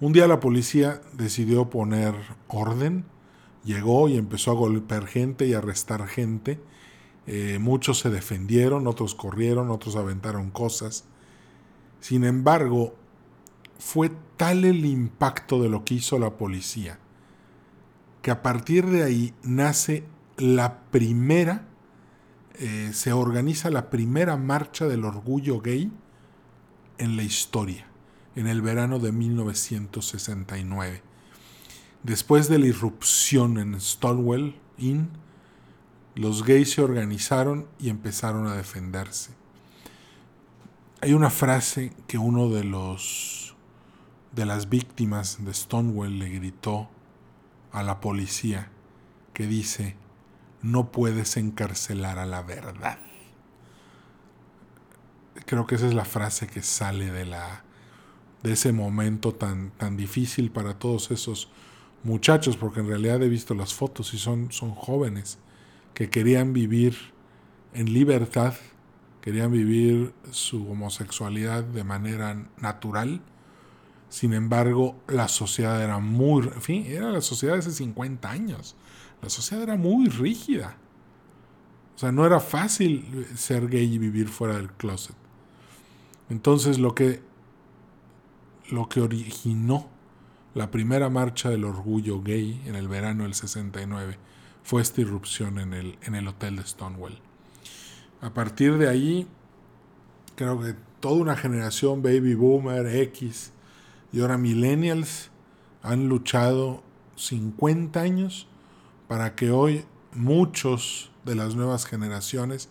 Un 0.00 0.12
día 0.12 0.26
la 0.26 0.40
policía 0.40 1.00
decidió 1.12 1.70
poner 1.70 2.16
orden, 2.48 3.04
llegó 3.64 4.08
y 4.08 4.16
empezó 4.16 4.50
a 4.50 4.54
golpear 4.54 5.06
gente 5.06 5.46
y 5.46 5.54
arrestar 5.54 6.06
gente. 6.06 6.60
Eh, 7.26 7.58
muchos 7.60 8.00
se 8.00 8.10
defendieron, 8.10 8.86
otros 8.86 9.14
corrieron, 9.14 9.70
otros 9.70 9.96
aventaron 9.96 10.50
cosas. 10.50 11.04
Sin 12.00 12.24
embargo, 12.24 12.94
fue 13.78 14.10
tal 14.36 14.64
el 14.64 14.84
impacto 14.84 15.62
de 15.62 15.68
lo 15.68 15.84
que 15.84 15.94
hizo 15.94 16.18
la 16.18 16.36
policía 16.36 16.98
que 18.22 18.30
a 18.30 18.40
partir 18.40 18.86
de 18.86 19.02
ahí 19.02 19.34
nace 19.42 20.04
la 20.38 20.84
primera 20.90 21.66
eh, 22.58 22.90
se 22.94 23.12
organiza 23.12 23.68
la 23.70 23.90
primera 23.90 24.36
marcha 24.36 24.86
del 24.86 25.04
orgullo 25.04 25.60
gay 25.60 25.90
en 26.98 27.16
la 27.16 27.24
historia, 27.24 27.86
en 28.36 28.46
el 28.46 28.62
verano 28.62 28.98
de 28.98 29.10
1969. 29.10 31.02
Después 32.02 32.48
de 32.48 32.58
la 32.58 32.66
irrupción 32.66 33.58
en 33.58 33.80
Stonewall 33.80 34.56
Inn, 34.76 35.10
los 36.14 36.44
gays 36.44 36.72
se 36.72 36.82
organizaron 36.82 37.66
y 37.78 37.90
empezaron 37.90 38.46
a 38.48 38.56
defenderse. 38.56 39.30
Hay 41.00 41.14
una 41.14 41.30
frase 41.30 41.92
que 42.06 42.18
uno 42.18 42.48
de 42.48 42.64
los 42.64 43.54
de 44.32 44.46
las 44.46 44.68
víctimas 44.68 45.44
de 45.44 45.52
Stonewall 45.52 46.18
le 46.18 46.30
gritó 46.30 46.88
a 47.70 47.82
la 47.82 48.00
policía 48.00 48.70
que 49.34 49.46
dice, 49.46 49.94
no 50.62 50.90
puedes 50.90 51.36
encarcelar 51.36 52.18
a 52.18 52.26
la 52.26 52.42
verdad. 52.42 52.98
Creo 55.46 55.66
que 55.66 55.74
esa 55.74 55.86
es 55.86 55.94
la 55.94 56.04
frase 56.04 56.46
que 56.46 56.62
sale 56.62 57.10
de 57.10 57.26
la 57.26 57.64
de 58.42 58.52
ese 58.52 58.72
momento 58.72 59.32
tan, 59.32 59.70
tan 59.70 59.96
difícil 59.96 60.50
para 60.50 60.78
todos 60.78 61.12
esos 61.12 61.48
muchachos, 62.04 62.56
porque 62.56 62.80
en 62.80 62.88
realidad 62.88 63.22
he 63.22 63.28
visto 63.28 63.54
las 63.54 63.74
fotos 63.74 64.12
y 64.14 64.18
son, 64.18 64.50
son 64.52 64.74
jóvenes 64.74 65.38
que 65.94 66.10
querían 66.10 66.52
vivir 66.52 66.96
en 67.74 67.92
libertad 67.92 68.54
querían 69.22 69.52
vivir 69.52 70.12
su 70.32 70.68
homosexualidad 70.68 71.62
de 71.62 71.84
manera 71.84 72.44
natural. 72.58 73.22
Sin 74.10 74.34
embargo, 74.34 74.96
la 75.06 75.28
sociedad 75.28 75.80
era 75.80 76.00
muy, 76.00 76.42
en 76.48 76.60
fin, 76.60 76.84
era 76.86 77.10
la 77.10 77.22
sociedad 77.22 77.54
de 77.54 77.60
hace 77.60 77.70
50 77.70 78.28
años. 78.28 78.74
La 79.22 79.30
sociedad 79.30 79.62
era 79.62 79.76
muy 79.76 80.08
rígida. 80.08 80.76
O 81.94 81.98
sea, 81.98 82.10
no 82.10 82.26
era 82.26 82.40
fácil 82.40 83.26
ser 83.36 83.68
gay 83.68 83.94
y 83.94 83.98
vivir 83.98 84.28
fuera 84.28 84.56
del 84.56 84.72
closet. 84.72 85.14
Entonces, 86.28 86.78
lo 86.78 86.94
que 86.94 87.22
lo 88.70 88.88
que 88.88 89.00
originó 89.00 89.88
la 90.54 90.70
primera 90.70 91.08
marcha 91.08 91.48
del 91.48 91.64
orgullo 91.64 92.22
gay 92.22 92.62
en 92.66 92.74
el 92.74 92.88
verano 92.88 93.24
del 93.24 93.34
69 93.34 94.18
fue 94.62 94.82
esta 94.82 95.00
irrupción 95.00 95.58
en 95.58 95.72
el, 95.72 95.98
en 96.02 96.14
el 96.14 96.28
hotel 96.28 96.56
de 96.56 96.66
Stonewall. 96.66 97.18
A 98.20 98.34
partir 98.34 98.76
de 98.76 98.88
ahí, 98.88 99.26
creo 100.36 100.60
que 100.60 100.74
toda 101.00 101.20
una 101.20 101.36
generación 101.36 102.02
baby 102.02 102.34
boomer, 102.34 102.86
X 102.86 103.52
y 104.12 104.20
ahora 104.20 104.38
millennials 104.38 105.30
han 105.82 106.08
luchado 106.08 106.82
50 107.16 108.00
años 108.00 108.46
para 109.08 109.34
que 109.34 109.50
hoy 109.50 109.84
muchos 110.14 111.10
de 111.24 111.34
las 111.34 111.54
nuevas 111.54 111.86
generaciones 111.86 112.68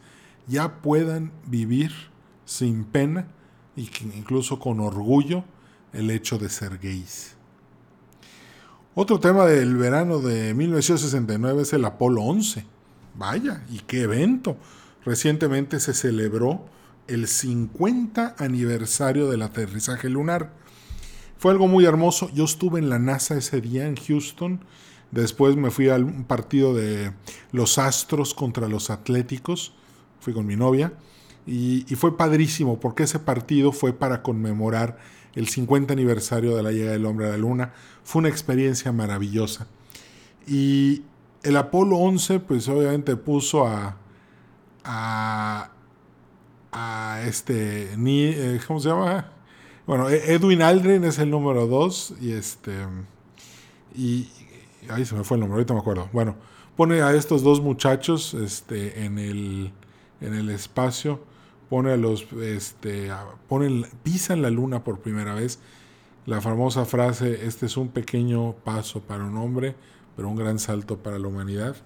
ya 0.48 0.82
puedan 0.82 1.32
vivir 1.46 1.92
sin 2.46 2.84
pena 2.84 3.28
y 3.76 3.90
incluso 4.16 4.60
con 4.60 4.80
orgullo 4.80 5.44
el 5.94 6.12
hecho 6.12 6.38
de 6.38 6.50
ser 6.50 6.78
gays. 6.78 7.36
Otro 8.94 9.22
tema 9.22 9.46
del 9.46 9.78
verano 9.78 10.20
de 10.20 10.54
1969 10.54 11.62
es 11.62 11.72
el 11.72 11.86
Apolo 11.86 12.24
11. 12.24 12.66
Vaya, 13.16 13.64
y 13.72 13.80
qué 13.80 14.02
evento. 14.02 14.58
Recientemente 15.06 15.80
se 15.80 15.94
celebró 15.94 16.66
el 17.08 17.30
50 17.30 18.36
aniversario 18.38 19.30
del 19.30 19.44
aterrizaje 19.44 20.10
lunar. 20.10 20.52
Fue 21.38 21.54
algo 21.54 21.70
muy 21.70 21.86
hermoso. 21.86 22.30
Yo 22.34 22.44
estuve 22.44 22.80
en 22.80 22.90
la 22.90 23.00
NASA 23.00 23.38
ese 23.38 23.62
día 23.62 23.88
en 23.88 23.96
Houston. 23.96 24.60
Después 25.12 25.56
me 25.56 25.72
fui 25.72 25.88
a 25.88 25.96
un 25.96 26.26
partido 26.26 26.74
de 26.74 27.14
los 27.54 27.78
Astros 27.78 28.34
contra 28.34 28.68
los 28.68 28.90
Atléticos. 28.90 29.74
Fui 30.20 30.34
con 30.34 30.46
mi 30.46 30.58
novia. 30.58 30.92
Y, 31.48 31.86
y 31.88 31.96
fue 31.96 32.18
padrísimo 32.18 32.82
porque 32.82 33.04
ese 33.04 33.20
partido 33.20 33.72
fue 33.72 33.94
para 33.94 34.22
conmemorar 34.22 34.98
el 35.36 35.48
50 35.48 35.94
aniversario 35.94 36.56
de 36.56 36.64
la 36.64 36.72
llegada 36.72 36.94
del 36.94 37.06
hombre 37.06 37.28
a 37.28 37.30
la 37.30 37.38
luna. 37.38 37.74
Fue 38.04 38.20
una 38.20 38.30
experiencia 38.30 38.92
maravillosa. 38.92 39.68
Y 40.48 41.04
el 41.44 41.58
Apolo 41.58 41.98
11, 41.98 42.40
pues 42.42 42.68
obviamente 42.68 43.16
puso 43.16 43.68
a, 43.68 43.98
a, 44.84 45.72
a 46.72 47.22
este, 47.26 47.94
eh, 47.94 48.60
¿cómo 48.68 48.80
se 48.80 48.90
llama? 48.90 49.32
Bueno, 49.86 50.10
e-, 50.10 50.34
Edwin 50.34 50.62
Aldrin 50.62 51.04
es 51.04 51.20
el 51.20 51.30
número 51.30 51.68
2 51.68 52.16
y 52.22 52.32
este, 52.32 52.72
y, 53.96 54.30
ahí 54.90 55.06
se 55.06 55.16
me 55.16 55.24
fue 55.24 55.38
el 55.38 55.42
nombre, 55.42 55.56
ahorita 55.56 55.74
me 55.74 55.80
acuerdo. 55.80 56.10
Bueno, 56.12 56.36
pone 56.76 57.02
a 57.02 57.14
estos 57.14 57.44
dos 57.44 57.62
muchachos 57.62 58.34
este, 58.34 59.06
en, 59.06 59.20
el, 59.20 59.72
en 60.22 60.34
el 60.34 60.50
espacio 60.50 61.31
pone 61.72 61.94
a 61.94 61.96
los, 61.96 62.28
este, 62.34 63.10
pisan 64.04 64.42
la 64.42 64.50
luna 64.50 64.84
por 64.84 65.00
primera 65.00 65.34
vez. 65.36 65.60
La 66.26 66.42
famosa 66.42 66.84
frase, 66.84 67.46
este 67.46 67.66
es 67.66 67.78
un 67.78 67.88
pequeño 67.88 68.56
paso 68.66 69.00
para 69.00 69.24
un 69.24 69.38
hombre, 69.38 69.76
pero 70.18 70.28
un 70.28 70.36
gran 70.36 70.60
salto 70.60 70.98
para 70.98 71.18
la 71.18 71.30
humanidad. 71.30 71.78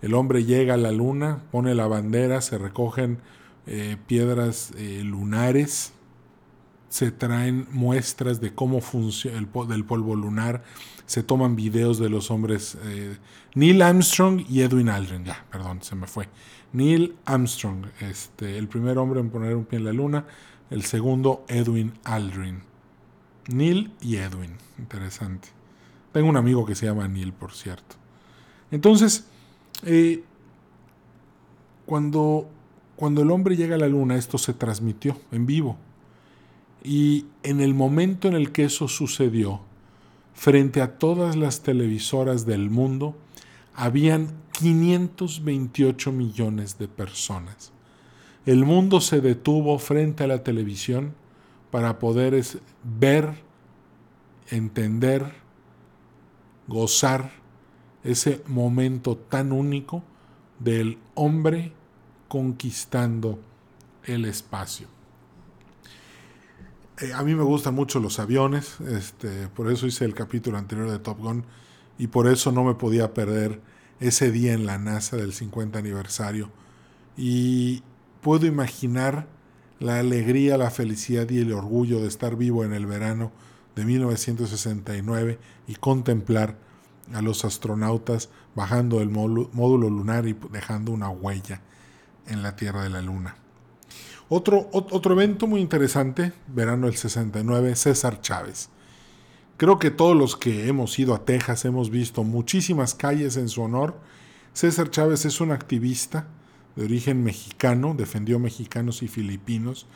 El 0.00 0.14
hombre 0.14 0.46
llega 0.46 0.74
a 0.74 0.76
la 0.78 0.92
luna, 0.92 1.42
pone 1.52 1.74
la 1.74 1.86
bandera, 1.86 2.40
se 2.40 2.56
recogen 2.56 3.18
eh, 3.66 3.98
piedras 4.06 4.72
eh, 4.78 5.02
lunares, 5.04 5.92
se 6.88 7.10
traen 7.10 7.66
muestras 7.70 8.40
de 8.40 8.54
cómo 8.54 8.80
funciona 8.80 9.38
el 9.38 9.48
del 9.68 9.84
polvo 9.84 10.16
lunar, 10.16 10.62
se 11.06 11.22
toman 11.22 11.56
videos 11.56 11.98
de 11.98 12.08
los 12.08 12.30
hombres 12.30 12.76
eh, 12.84 13.16
Neil 13.54 13.82
Armstrong 13.82 14.44
y 14.48 14.62
Edwin 14.62 14.88
Aldrin, 14.88 15.24
ya, 15.24 15.44
perdón, 15.50 15.82
se 15.82 15.94
me 15.94 16.06
fue. 16.06 16.28
Neil 16.72 17.16
Armstrong, 17.24 17.86
este, 18.00 18.58
el 18.58 18.68
primer 18.68 18.98
hombre 18.98 19.20
en 19.20 19.30
poner 19.30 19.56
un 19.56 19.64
pie 19.64 19.78
en 19.78 19.84
la 19.84 19.92
luna, 19.92 20.26
el 20.70 20.84
segundo 20.84 21.44
Edwin 21.48 21.94
Aldrin. 22.04 22.62
Neil 23.48 23.92
y 24.00 24.16
Edwin, 24.16 24.56
interesante. 24.78 25.48
Tengo 26.12 26.28
un 26.28 26.36
amigo 26.36 26.66
que 26.66 26.74
se 26.74 26.86
llama 26.86 27.08
Neil, 27.08 27.32
por 27.32 27.52
cierto. 27.52 27.96
Entonces, 28.70 29.26
eh, 29.84 30.22
cuando, 31.86 32.50
cuando 32.96 33.22
el 33.22 33.30
hombre 33.30 33.56
llega 33.56 33.76
a 33.76 33.78
la 33.78 33.88
luna, 33.88 34.16
esto 34.16 34.36
se 34.36 34.52
transmitió 34.52 35.18
en 35.32 35.46
vivo. 35.46 35.78
Y 36.88 37.26
en 37.42 37.60
el 37.60 37.74
momento 37.74 38.28
en 38.28 38.34
el 38.34 38.50
que 38.50 38.64
eso 38.64 38.88
sucedió, 38.88 39.60
frente 40.32 40.80
a 40.80 40.96
todas 40.96 41.36
las 41.36 41.60
televisoras 41.60 42.46
del 42.46 42.70
mundo, 42.70 43.14
habían 43.74 44.32
528 44.52 46.12
millones 46.12 46.78
de 46.78 46.88
personas. 46.88 47.72
El 48.46 48.64
mundo 48.64 49.02
se 49.02 49.20
detuvo 49.20 49.78
frente 49.78 50.24
a 50.24 50.28
la 50.28 50.42
televisión 50.42 51.12
para 51.70 51.98
poder 51.98 52.42
ver, 52.82 53.34
entender, 54.48 55.34
gozar 56.68 57.32
ese 58.02 58.42
momento 58.46 59.14
tan 59.14 59.52
único 59.52 60.02
del 60.58 60.96
hombre 61.14 61.70
conquistando 62.28 63.38
el 64.04 64.24
espacio. 64.24 64.97
Eh, 67.00 67.12
a 67.12 67.22
mí 67.22 67.34
me 67.34 67.44
gustan 67.44 67.74
mucho 67.74 68.00
los 68.00 68.18
aviones, 68.18 68.80
este, 68.80 69.46
por 69.48 69.70
eso 69.70 69.86
hice 69.86 70.04
el 70.04 70.14
capítulo 70.14 70.58
anterior 70.58 70.90
de 70.90 70.98
Top 70.98 71.18
Gun 71.18 71.44
y 71.96 72.08
por 72.08 72.26
eso 72.26 72.50
no 72.50 72.64
me 72.64 72.74
podía 72.74 73.14
perder 73.14 73.60
ese 74.00 74.32
día 74.32 74.52
en 74.52 74.66
la 74.66 74.78
NASA 74.78 75.16
del 75.16 75.32
50 75.32 75.78
aniversario. 75.78 76.50
Y 77.16 77.84
puedo 78.20 78.46
imaginar 78.46 79.28
la 79.78 80.00
alegría, 80.00 80.58
la 80.58 80.70
felicidad 80.70 81.28
y 81.30 81.38
el 81.38 81.52
orgullo 81.52 82.00
de 82.00 82.08
estar 82.08 82.36
vivo 82.36 82.64
en 82.64 82.72
el 82.72 82.86
verano 82.86 83.30
de 83.76 83.84
1969 83.84 85.38
y 85.68 85.76
contemplar 85.76 86.56
a 87.14 87.22
los 87.22 87.44
astronautas 87.44 88.28
bajando 88.56 88.98
del 88.98 89.10
módulo 89.10 89.88
lunar 89.88 90.26
y 90.26 90.36
dejando 90.50 90.90
una 90.90 91.10
huella 91.10 91.60
en 92.26 92.42
la 92.42 92.56
Tierra 92.56 92.82
de 92.82 92.90
la 92.90 93.02
Luna. 93.02 93.36
Otro, 94.30 94.68
otro 94.72 95.14
evento 95.14 95.46
muy 95.46 95.60
interesante, 95.60 96.32
verano 96.48 96.86
del 96.86 96.96
69, 96.96 97.74
César 97.76 98.20
Chávez. 98.20 98.68
Creo 99.56 99.78
que 99.78 99.90
todos 99.90 100.14
los 100.14 100.36
que 100.36 100.68
hemos 100.68 100.98
ido 100.98 101.14
a 101.14 101.24
Texas 101.24 101.64
hemos 101.64 101.90
visto 101.90 102.24
muchísimas 102.24 102.94
calles 102.94 103.38
en 103.38 103.48
su 103.48 103.62
honor. 103.62 103.98
César 104.52 104.90
Chávez 104.90 105.24
es 105.24 105.40
un 105.40 105.50
activista 105.50 106.28
de 106.76 106.84
origen 106.84 107.24
mexicano, 107.24 107.94
defendió 107.96 108.38
mexicanos 108.38 109.02
y 109.02 109.08
filipinos, 109.08 109.86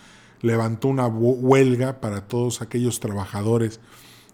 levantó 0.41 0.89
una 0.89 1.07
huelga 1.07 2.01
para 2.01 2.27
todos 2.27 2.63
aquellos 2.63 3.01
trabajadores 3.01 3.81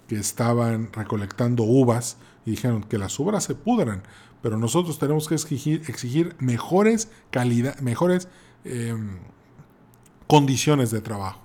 que 0.06 0.16
estaban 0.16 0.92
recolectando 0.92 1.64
uvas 1.64 2.18
y 2.46 2.52
dijeron 2.52 2.84
que 2.84 2.98
las 2.98 3.18
uvas 3.18 3.44
se 3.44 3.54
pudran, 3.54 4.02
pero 4.42 4.56
nosotros 4.56 4.98
tenemos 4.98 5.28
que 5.28 5.34
exigir, 5.34 6.36
mejores 6.38 7.10
calidad, 7.30 7.78
mejores 7.80 8.28
em, 8.64 9.18
condiciones 10.28 10.92
de 10.92 11.00
trabajo. 11.00 11.40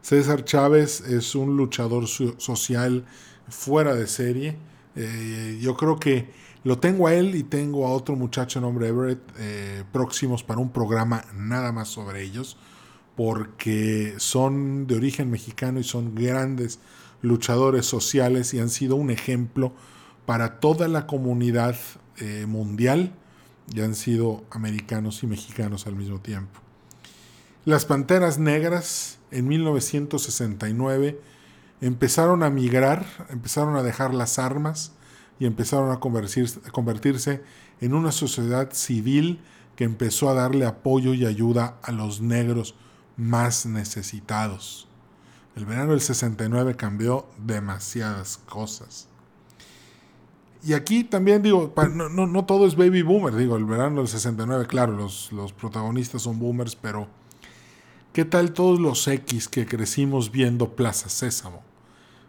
César 0.00 0.44
Chávez 0.44 1.00
es 1.00 1.34
un 1.34 1.56
luchador 1.56 2.06
social 2.06 3.04
fuera 3.48 3.94
de 3.94 4.06
serie. 4.06 4.56
Eh, 4.94 5.58
yo 5.60 5.76
creo 5.76 5.98
que 5.98 6.30
lo 6.62 6.78
tengo 6.78 7.08
a 7.08 7.14
él 7.14 7.34
y 7.34 7.42
tengo 7.42 7.86
a 7.86 7.90
otro 7.90 8.16
muchacho 8.16 8.60
nombre 8.60 8.88
Everett 8.88 9.20
eh, 9.38 9.84
próximos 9.92 10.44
para 10.44 10.60
un 10.60 10.70
programa 10.70 11.24
nada 11.34 11.72
más 11.72 11.88
sobre 11.88 12.22
ellos, 12.22 12.56
porque 13.16 14.14
son 14.18 14.86
de 14.86 14.94
origen 14.94 15.30
mexicano 15.30 15.80
y 15.80 15.84
son 15.84 16.14
grandes 16.14 16.78
luchadores 17.22 17.86
sociales 17.86 18.54
y 18.54 18.60
han 18.60 18.70
sido 18.70 18.94
un 18.94 19.10
ejemplo 19.10 19.72
para 20.24 20.60
toda 20.60 20.86
la 20.86 21.06
comunidad 21.08 21.76
eh, 22.18 22.46
mundial 22.46 23.12
y 23.74 23.80
han 23.80 23.96
sido 23.96 24.44
americanos 24.50 25.24
y 25.24 25.26
mexicanos 25.26 25.88
al 25.88 25.96
mismo 25.96 26.20
tiempo. 26.20 26.65
Las 27.66 27.84
Panteras 27.84 28.38
Negras 28.38 29.18
en 29.32 29.48
1969 29.48 31.20
empezaron 31.80 32.44
a 32.44 32.48
migrar, 32.48 33.04
empezaron 33.28 33.74
a 33.74 33.82
dejar 33.82 34.14
las 34.14 34.38
armas 34.38 34.92
y 35.40 35.46
empezaron 35.46 35.90
a 35.90 35.98
convertirse, 35.98 37.42
en 37.80 37.92
una 37.92 38.12
sociedad 38.12 38.72
civil 38.72 39.40
que 39.74 39.82
empezó 39.82 40.30
a 40.30 40.34
darle 40.34 40.64
apoyo 40.64 41.12
y 41.12 41.26
ayuda 41.26 41.76
a 41.82 41.90
los 41.90 42.20
negros 42.20 42.76
más 43.16 43.66
necesitados. 43.66 44.86
El 45.56 45.66
verano 45.66 45.90
del 45.90 46.00
69 46.00 46.76
cambió 46.76 47.26
demasiadas 47.36 48.36
cosas. 48.48 49.08
Y 50.62 50.74
aquí 50.74 51.02
también 51.02 51.42
digo, 51.42 51.74
no, 51.92 52.28
no, 52.28 52.44
todo 52.44 52.64
es 52.64 52.76
baby 52.76 53.02
boomer, 53.02 53.34
digo, 53.34 53.56
el 53.56 53.64
verano 53.64 54.02
del 54.02 54.08
69, 54.08 54.68
claro, 54.68 54.92
los, 54.92 55.32
los 55.32 55.52
protagonistas 55.52 56.22
son 56.22 56.38
boomers, 56.38 56.76
pero 56.76 57.08
¿Qué 58.16 58.24
tal 58.24 58.54
todos 58.54 58.80
los 58.80 59.06
X 59.08 59.46
que 59.46 59.66
crecimos 59.66 60.32
viendo 60.32 60.74
Plaza 60.74 61.10
Sésamo? 61.10 61.62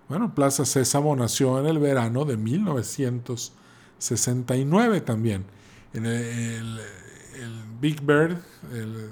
Bueno, 0.10 0.36
Plaza 0.36 0.66
Sésamo 0.66 1.16
nació 1.16 1.62
en 1.62 1.66
el 1.66 1.80
verano 1.80 2.26
de 2.26 2.36
1969 2.36 5.00
también. 5.00 5.46
En 5.94 6.06
el, 6.06 6.82
Big 7.80 8.02
Bird, 8.02 8.40
el, 8.74 9.12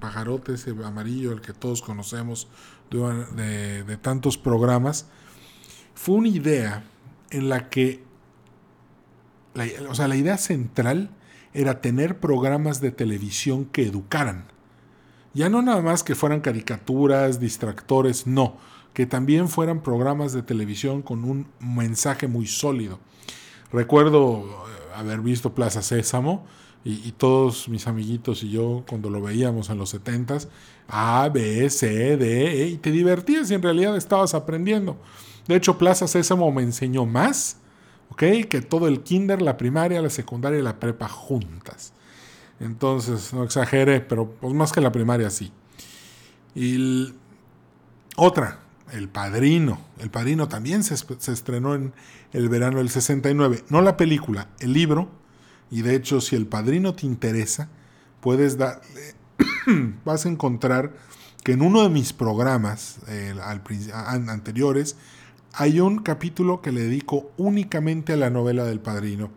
pajarote 0.00 0.54
ese 0.54 0.70
amarillo, 0.84 1.30
el 1.30 1.40
que 1.40 1.52
todos 1.52 1.82
conocemos 1.82 2.48
de, 2.90 3.96
tantos 4.02 4.36
programas, 4.36 5.06
fue 5.94 6.16
una 6.16 6.30
idea 6.30 6.82
en 7.30 7.48
la 7.48 7.68
que, 7.68 8.02
o 9.88 9.94
sea, 9.94 10.08
la 10.08 10.16
idea 10.16 10.36
central 10.36 11.10
era 11.54 11.80
tener 11.80 12.18
programas 12.18 12.80
de 12.80 12.90
televisión 12.90 13.66
que 13.66 13.86
educaran. 13.86 14.57
Ya 15.38 15.48
no 15.48 15.62
nada 15.62 15.80
más 15.82 16.02
que 16.02 16.16
fueran 16.16 16.40
caricaturas, 16.40 17.38
distractores, 17.38 18.26
no, 18.26 18.56
que 18.92 19.06
también 19.06 19.48
fueran 19.48 19.84
programas 19.84 20.32
de 20.32 20.42
televisión 20.42 21.00
con 21.00 21.22
un 21.22 21.46
mensaje 21.60 22.26
muy 22.26 22.48
sólido. 22.48 22.98
Recuerdo 23.70 24.40
eh, 24.40 24.96
haber 24.96 25.20
visto 25.20 25.54
Plaza 25.54 25.80
Sésamo 25.80 26.44
y, 26.84 27.12
todos 27.12 27.68
mis 27.68 27.86
amiguitos 27.86 28.42
y 28.42 28.50
yo 28.50 28.82
cuando 28.88 29.10
lo 29.10 29.22
veíamos 29.22 29.70
en 29.70 29.78
los 29.78 29.94
70s, 29.94 30.48
A, 30.88 31.30
B, 31.32 31.70
C, 31.70 32.16
D, 32.16 32.64
E, 32.64 32.66
y 32.70 32.78
te 32.78 32.90
divertías 32.90 33.48
y 33.52 33.54
en 33.54 33.62
realidad 33.62 33.96
estabas 33.96 34.34
aprendiendo. 34.34 34.96
De 35.46 35.54
hecho, 35.54 35.78
Plaza 35.78 36.08
Sésamo 36.08 36.50
me 36.50 36.62
enseñó 36.62 37.06
más 37.06 37.58
que 38.16 38.44
todo 38.68 38.88
el 38.88 39.04
kinder, 39.04 39.40
la 39.40 39.56
primaria, 39.56 40.02
la 40.02 40.10
secundaria 40.10 40.58
y 40.58 40.62
la 40.62 40.80
prepa 40.80 41.08
juntas. 41.08 41.92
Entonces, 42.60 43.32
no 43.32 43.44
exagere, 43.44 44.00
pero 44.00 44.30
pues 44.30 44.52
más 44.54 44.72
que 44.72 44.80
la 44.80 44.92
primaria 44.92 45.30
sí. 45.30 45.52
Y 46.54 47.14
otra, 48.16 48.60
El 48.92 49.08
Padrino. 49.08 49.80
El 49.98 50.10
Padrino 50.10 50.48
también 50.48 50.82
se, 50.82 50.96
se, 50.96 51.32
estrenó 51.32 51.74
en 51.74 51.92
el 52.32 52.48
verano 52.48 52.78
del 52.78 52.90
69. 52.90 53.64
No 53.68 53.80
la 53.80 53.96
película, 53.96 54.48
el 54.60 54.72
libro. 54.72 55.08
Y 55.70 55.82
de 55.82 55.94
hecho, 55.94 56.20
si 56.20 56.34
El 56.34 56.46
Padrino 56.46 56.94
te 56.94 57.06
interesa, 57.06 57.68
puedes 58.20 58.58
darle... 58.58 59.14
vas 60.04 60.26
a 60.26 60.28
encontrar 60.28 60.92
que 61.44 61.52
en 61.52 61.62
uno 61.62 61.82
de 61.82 61.88
mis 61.88 62.12
programas 62.12 62.98
anteriores 64.28 64.96
hay 65.52 65.80
un 65.80 65.98
capítulo 65.98 66.60
que 66.60 66.72
le 66.72 66.82
dedico 66.82 67.30
únicamente 67.36 68.12
a 68.12 68.16
la 68.16 68.30
novela 68.30 68.64
del 68.64 68.80
padrino 68.80 69.30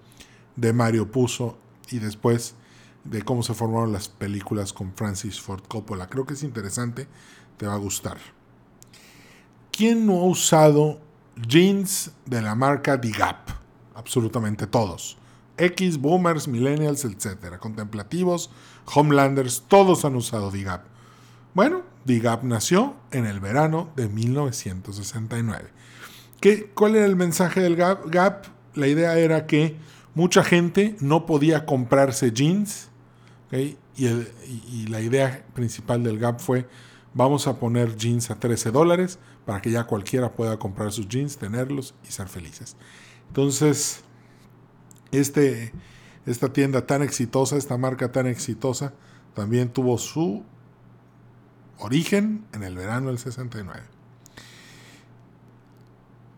de 0.55 0.73
Mario 0.73 1.12
Puzo 1.12 1.57
y 1.89 1.99
después 1.99 2.55
de 3.03 3.21
cómo 3.23 3.43
se 3.43 3.53
formaron 3.53 3.91
las 3.91 4.09
películas 4.09 4.73
con 4.73 4.93
Francis 4.93 5.39
Ford 5.39 5.63
Coppola. 5.67 6.07
Creo 6.07 6.25
que 6.25 6.33
es 6.33 6.43
interesante, 6.43 7.07
te 7.57 7.67
va 7.67 7.73
a 7.73 7.77
gustar. 7.77 8.17
¿Quién 9.71 10.05
no 10.05 10.19
ha 10.19 10.25
usado 10.25 10.99
jeans 11.47 12.11
de 12.25 12.41
la 12.41 12.55
marca 12.55 12.99
The 12.99 13.11
Gap? 13.11 13.49
Absolutamente 13.95 14.67
todos. 14.67 15.17
X, 15.57 15.97
boomers, 15.97 16.47
millennials, 16.47 17.05
etc. 17.05 17.57
Contemplativos, 17.59 18.49
homelanders, 18.93 19.63
todos 19.67 20.05
han 20.05 20.15
usado 20.15 20.51
The 20.51 20.63
Gap. 20.63 20.83
Bueno, 21.53 21.83
The 22.05 22.19
Gap 22.19 22.43
nació 22.43 22.95
en 23.11 23.25
el 23.25 23.39
verano 23.39 23.89
de 23.95 24.09
1969. 24.09 25.69
¿Cuál 26.73 26.95
era 26.95 27.05
el 27.05 27.15
mensaje 27.15 27.61
del 27.61 27.75
Gap? 27.75 28.45
La 28.73 28.87
idea 28.87 29.17
era 29.17 29.45
que 29.45 29.77
mucha 30.15 30.43
gente 30.43 30.95
no 30.99 31.25
podía 31.25 31.65
comprarse 31.65 32.31
jeans. 32.31 32.89
Y, 33.51 33.77
la 34.87 35.01
idea 35.01 35.45
principal 35.53 36.03
del 36.03 36.17
Gap 36.17 36.39
fue, 36.39 36.67
vamos 37.13 37.47
a 37.47 37.59
poner 37.59 37.95
jeans 37.97 38.31
a 38.31 38.39
13 38.39 38.71
dólares 38.71 39.19
para 39.45 39.61
que 39.61 39.71
ya 39.71 39.83
cualquiera 39.85 40.31
pueda 40.31 40.57
comprar 40.57 40.91
sus 40.91 41.07
jeans, 41.07 41.37
tenerlos 41.37 41.93
y 42.07 42.11
ser 42.11 42.27
felices. 42.27 42.77
Entonces, 43.27 44.01
este, 45.11 45.73
esta 46.25 46.53
tienda 46.53 46.85
tan 46.85 47.01
exitosa, 47.01 47.57
esta 47.57 47.77
marca 47.77 48.11
tan 48.11 48.27
exitosa, 48.27 48.93
también 49.33 49.69
tuvo 49.69 49.97
su 49.97 50.43
origen 51.79 52.45
en 52.53 52.63
el 52.63 52.75
verano 52.75 53.07
del 53.07 53.17
69. 53.17 53.81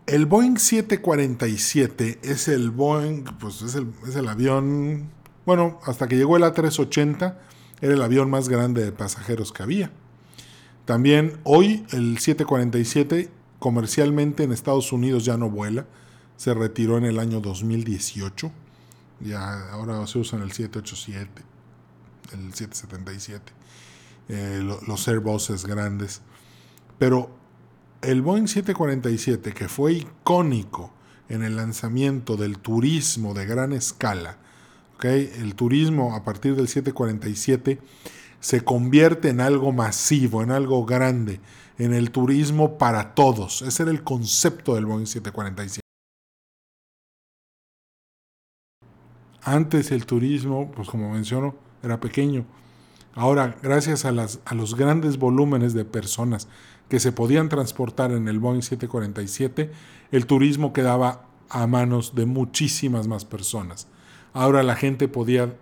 El 0.05 0.25
Boeing 0.25 0.57
747 0.57 2.19
es 2.23 2.47
el 2.47 2.71
Boeing, 2.71 3.23
pues 3.39 3.61
es 3.61 3.75
el, 3.75 4.27
avión, 4.27 5.09
bueno, 5.45 5.79
hasta 5.85 6.07
que 6.07 6.15
llegó 6.15 6.37
el 6.37 6.43
A380 6.43 7.37
era 7.81 7.93
el 7.93 8.01
avión 8.01 8.29
más 8.29 8.49
grande 8.49 8.83
de 8.83 8.91
pasajeros 8.91 9.51
que 9.51 9.63
había. 9.63 9.91
También 10.85 11.39
hoy 11.43 11.85
el 11.91 12.17
747 12.17 13.29
comercialmente 13.63 14.43
en 14.43 14.51
Estados 14.51 14.91
Unidos 14.91 15.23
ya 15.23 15.37
no 15.37 15.49
vuela, 15.49 15.85
se 16.35 16.53
retiró 16.53 16.97
en 16.97 17.05
el 17.05 17.17
año 17.17 17.39
2018, 17.39 18.51
ya 19.21 19.69
ahora 19.71 20.05
se 20.05 20.19
usan 20.19 20.41
el 20.41 20.51
787, 20.51 21.41
el 22.33 22.53
777, 22.53 23.53
eh, 24.27 24.77
los 24.85 25.07
Airbuses 25.07 25.65
grandes, 25.65 26.21
pero 26.99 27.29
el 28.01 28.21
Boeing 28.21 28.47
747, 28.47 29.53
que 29.53 29.69
fue 29.69 29.93
icónico 29.93 30.91
en 31.29 31.41
el 31.41 31.55
lanzamiento 31.55 32.35
del 32.35 32.59
turismo 32.59 33.33
de 33.33 33.45
gran 33.45 33.71
escala, 33.71 34.39
el 35.09 35.55
turismo 35.55 36.15
a 36.15 36.23
partir 36.23 36.55
del 36.55 36.67
747 36.67 37.79
se 38.39 38.61
convierte 38.61 39.29
en 39.29 39.39
algo 39.39 39.71
masivo, 39.71 40.43
en 40.43 40.51
algo 40.51 40.85
grande, 40.85 41.39
en 41.77 41.93
el 41.93 42.11
turismo 42.11 42.77
para 42.77 43.15
todos. 43.15 43.61
Ese 43.61 43.83
era 43.83 43.91
el 43.91 44.03
concepto 44.03 44.75
del 44.75 44.85
Boeing 44.85 45.05
747. 45.05 45.81
Antes 49.43 49.91
el 49.91 50.05
turismo, 50.05 50.71
pues 50.71 50.89
como 50.89 51.11
menciono, 51.11 51.55
era 51.81 51.99
pequeño. 51.99 52.45
Ahora, 53.13 53.57
gracias 53.61 54.05
a, 54.05 54.09
a 54.09 54.55
los 54.55 54.75
grandes 54.75 55.17
volúmenes 55.17 55.73
de 55.73 55.85
personas 55.85 56.47
que 56.89 56.99
se 56.99 57.11
podían 57.11 57.49
transportar 57.49 58.11
en 58.11 58.27
el 58.27 58.39
Boeing 58.39 58.61
747, 58.61 59.71
el 60.11 60.25
turismo 60.25 60.73
quedaba 60.73 61.27
a 61.49 61.67
manos 61.67 62.15
de 62.15 62.25
muchísimas 62.25 63.07
más 63.07 63.25
personas. 63.25 63.87
Ahora 64.33 64.63
la 64.63 64.75
gente 64.75 65.07
podía 65.07 65.55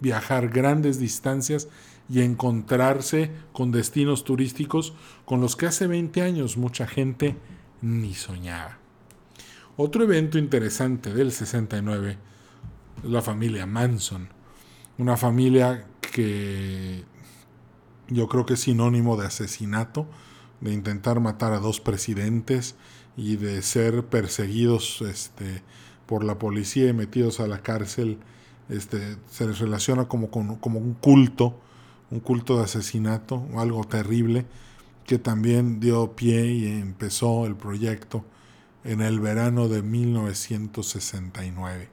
viajar 0.00 0.48
grandes 0.48 0.98
distancias 0.98 1.68
y 2.08 2.22
encontrarse 2.22 3.30
con 3.52 3.70
destinos 3.70 4.24
turísticos 4.24 4.94
con 5.24 5.40
los 5.40 5.56
que 5.56 5.66
hace 5.66 5.86
20 5.86 6.22
años 6.22 6.56
mucha 6.56 6.86
gente 6.86 7.36
ni 7.82 8.14
soñaba. 8.14 8.78
Otro 9.76 10.04
evento 10.04 10.36
interesante 10.36 11.14
del 11.14 11.32
69 11.32 12.18
es 13.04 13.10
la 13.10 13.22
familia 13.22 13.64
Manson, 13.64 14.28
una 14.98 15.16
familia 15.16 15.86
que 16.00 17.04
yo 18.08 18.28
creo 18.28 18.44
que 18.44 18.54
es 18.54 18.60
sinónimo 18.60 19.16
de 19.16 19.26
asesinato, 19.26 20.06
de 20.60 20.72
intentar 20.72 21.20
matar 21.20 21.52
a 21.52 21.60
dos 21.60 21.80
presidentes 21.80 22.74
y 23.16 23.36
de 23.36 23.62
ser 23.62 24.04
perseguidos 24.04 25.00
este, 25.02 25.62
por 26.10 26.24
la 26.24 26.38
policía 26.38 26.90
y 26.90 26.92
metidos 26.92 27.40
a 27.40 27.46
la 27.46 27.62
cárcel, 27.62 28.18
este, 28.68 29.16
se 29.30 29.46
les 29.46 29.58
relaciona 29.58 30.08
como, 30.08 30.30
como 30.30 30.78
un 30.78 30.92
culto, 30.92 31.58
un 32.10 32.20
culto 32.20 32.58
de 32.58 32.64
asesinato, 32.64 33.46
algo 33.56 33.84
terrible, 33.84 34.44
que 35.06 35.18
también 35.18 35.80
dio 35.80 36.14
pie 36.14 36.44
y 36.46 36.66
empezó 36.66 37.46
el 37.46 37.56
proyecto 37.56 38.26
en 38.84 39.00
el 39.00 39.20
verano 39.20 39.68
de 39.68 39.80
1969. 39.80 41.88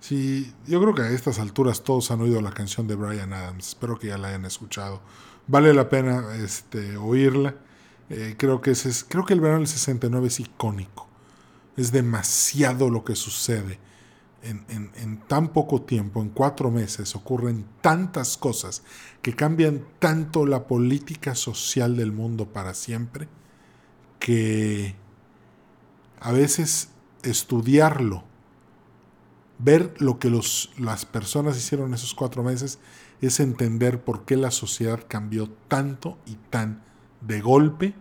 Sí, 0.00 0.52
yo 0.66 0.82
creo 0.82 0.94
que 0.94 1.02
a 1.02 1.10
estas 1.10 1.38
alturas 1.38 1.82
todos 1.82 2.10
han 2.10 2.20
oído 2.20 2.42
la 2.42 2.52
canción 2.52 2.86
de 2.86 2.96
Brian 2.96 3.32
Adams, 3.32 3.68
espero 3.68 3.98
que 3.98 4.08
ya 4.08 4.18
la 4.18 4.28
hayan 4.28 4.44
escuchado 4.44 5.00
vale 5.46 5.72
la 5.74 5.88
pena 5.88 6.36
este, 6.36 6.96
oírla. 6.96 7.54
Eh, 8.08 8.34
creo, 8.38 8.60
que 8.60 8.70
es, 8.70 9.04
creo 9.08 9.24
que 9.24 9.34
el 9.34 9.40
verano 9.40 9.60
del 9.60 9.68
69 9.68 10.28
es 10.28 10.40
icónico. 10.40 11.08
Es 11.76 11.92
demasiado 11.92 12.90
lo 12.90 13.04
que 13.04 13.16
sucede. 13.16 13.78
En, 14.42 15.22
tan 15.26 15.48
poco 15.48 15.82
tiempo, 15.82 16.22
en 16.22 16.28
cuatro 16.28 16.70
meses, 16.70 17.16
ocurren 17.16 17.66
tantas 17.80 18.36
cosas 18.36 18.82
que 19.20 19.34
cambian 19.34 19.84
tanto 19.98 20.46
la 20.46 20.68
política 20.68 21.34
social 21.34 21.96
del 21.96 22.12
mundo 22.12 22.46
para 22.52 22.72
siempre, 22.74 23.26
que 24.20 24.94
a 26.20 26.30
veces 26.30 26.90
estudiarlo, 27.24 28.22
ver 29.58 29.94
lo 29.98 30.20
que 30.20 30.30
los, 30.30 30.70
las 30.78 31.06
personas 31.06 31.56
hicieron 31.56 31.92
esos 31.92 32.14
cuatro 32.14 32.44
meses, 32.44 32.78
es 33.20 33.40
entender 33.40 34.04
por 34.04 34.24
qué 34.24 34.36
la 34.36 34.52
sociedad 34.52 35.00
cambió 35.08 35.50
tanto 35.68 36.18
y 36.24 36.36
tan 36.50 36.84
de 37.20 37.40
golpe 37.40 37.94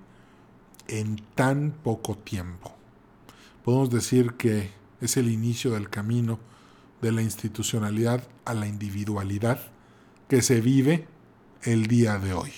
en 0.87 1.17
tan 1.33 1.71
poco 1.71 2.15
tiempo. 2.17 2.74
Podemos 3.65 3.89
decir 3.89 4.33
que 4.33 4.69
es 5.01 5.17
el 5.17 5.27
inicio 5.27 5.71
del 5.71 5.89
camino 5.89 6.37
de 7.01 7.11
la 7.11 7.23
institucionalidad 7.23 8.23
a 8.45 8.53
la 8.53 8.67
individualidad 8.67 9.59
que 10.29 10.43
se 10.43 10.61
vive 10.61 11.07
el 11.63 11.87
día 11.87 12.19
de 12.19 12.33
hoy. 12.33 12.51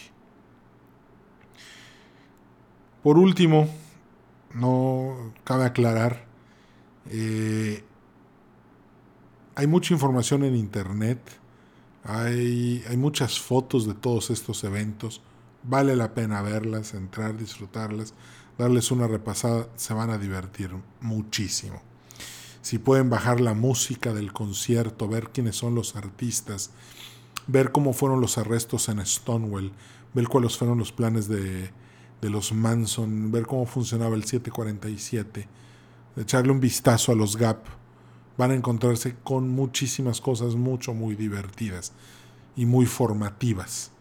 Por 3.03 3.17
último, 3.17 3.69
no 4.53 5.31
cabe 5.45 5.63
aclarar, 5.63 6.25
eh, 7.09 7.85
hay 9.55 9.65
mucha 9.65 9.93
información 9.93 10.43
en 10.43 10.57
internet, 10.57 11.21
hay, 12.03 12.83
hay 12.89 12.97
muchas 12.97 13.39
fotos 13.39 13.87
de 13.87 13.93
todos 13.93 14.29
estos 14.29 14.61
eventos, 14.65 15.21
vale 15.63 15.95
la 15.95 16.13
pena 16.13 16.41
verlas, 16.41 16.93
entrar, 16.93 17.37
disfrutarlas, 17.37 18.13
darles 18.57 18.91
una 18.91 19.07
repasada, 19.07 19.67
se 19.75 19.93
van 19.93 20.09
a 20.09 20.17
divertir 20.17 20.71
muchísimo. 21.01 21.81
Si 22.61 22.79
pueden 22.79 23.09
bajar 23.09 23.39
la 23.39 23.53
música 23.53 24.13
del 24.13 24.33
concierto, 24.33 25.07
ver 25.07 25.29
quiénes 25.29 25.55
son 25.55 25.75
los 25.75 25.95
artistas, 25.95 26.71
ver 27.47 27.71
cómo 27.71 27.93
fueron 27.93 28.19
los 28.19 28.37
arrestos 28.37 28.89
en 28.89 29.05
Stonewall, 29.05 29.71
ver 30.13 30.27
cuáles 30.27 30.57
fueron 30.57 30.77
los 30.77 30.91
planes 30.91 31.27
de, 31.27 31.71
de 32.21 32.29
los 32.29 32.51
Manson, 32.51 33.31
ver 33.31 33.45
cómo 33.45 33.65
funcionaba 33.65 34.15
el 34.15 34.23
747, 34.23 35.47
echarle 36.17 36.51
un 36.51 36.59
vistazo 36.59 37.11
a 37.11 37.15
los 37.15 37.37
Gap, 37.37 37.63
van 38.37 38.51
a 38.51 38.55
encontrarse 38.55 39.15
con 39.23 39.49
muchísimas 39.49 40.21
cosas 40.21 40.55
mucho, 40.55 40.93
muy 40.93 41.15
divertidas 41.15 41.93
y 42.55 42.65
muy 42.65 42.85
formativas. 42.85 43.91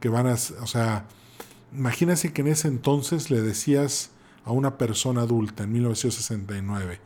Que 0.00 0.08
van 0.08 0.26
a, 0.26 0.34
o 0.34 0.66
sea, 0.66 1.06
imagínense 1.74 2.32
que 2.32 2.42
en 2.42 2.48
ese 2.48 2.68
entonces 2.68 3.30
le 3.30 3.42
decías 3.42 4.10
a 4.44 4.52
una 4.52 4.78
persona 4.78 5.22
adulta 5.22 5.64
en 5.64 5.72
1969, 5.72 7.00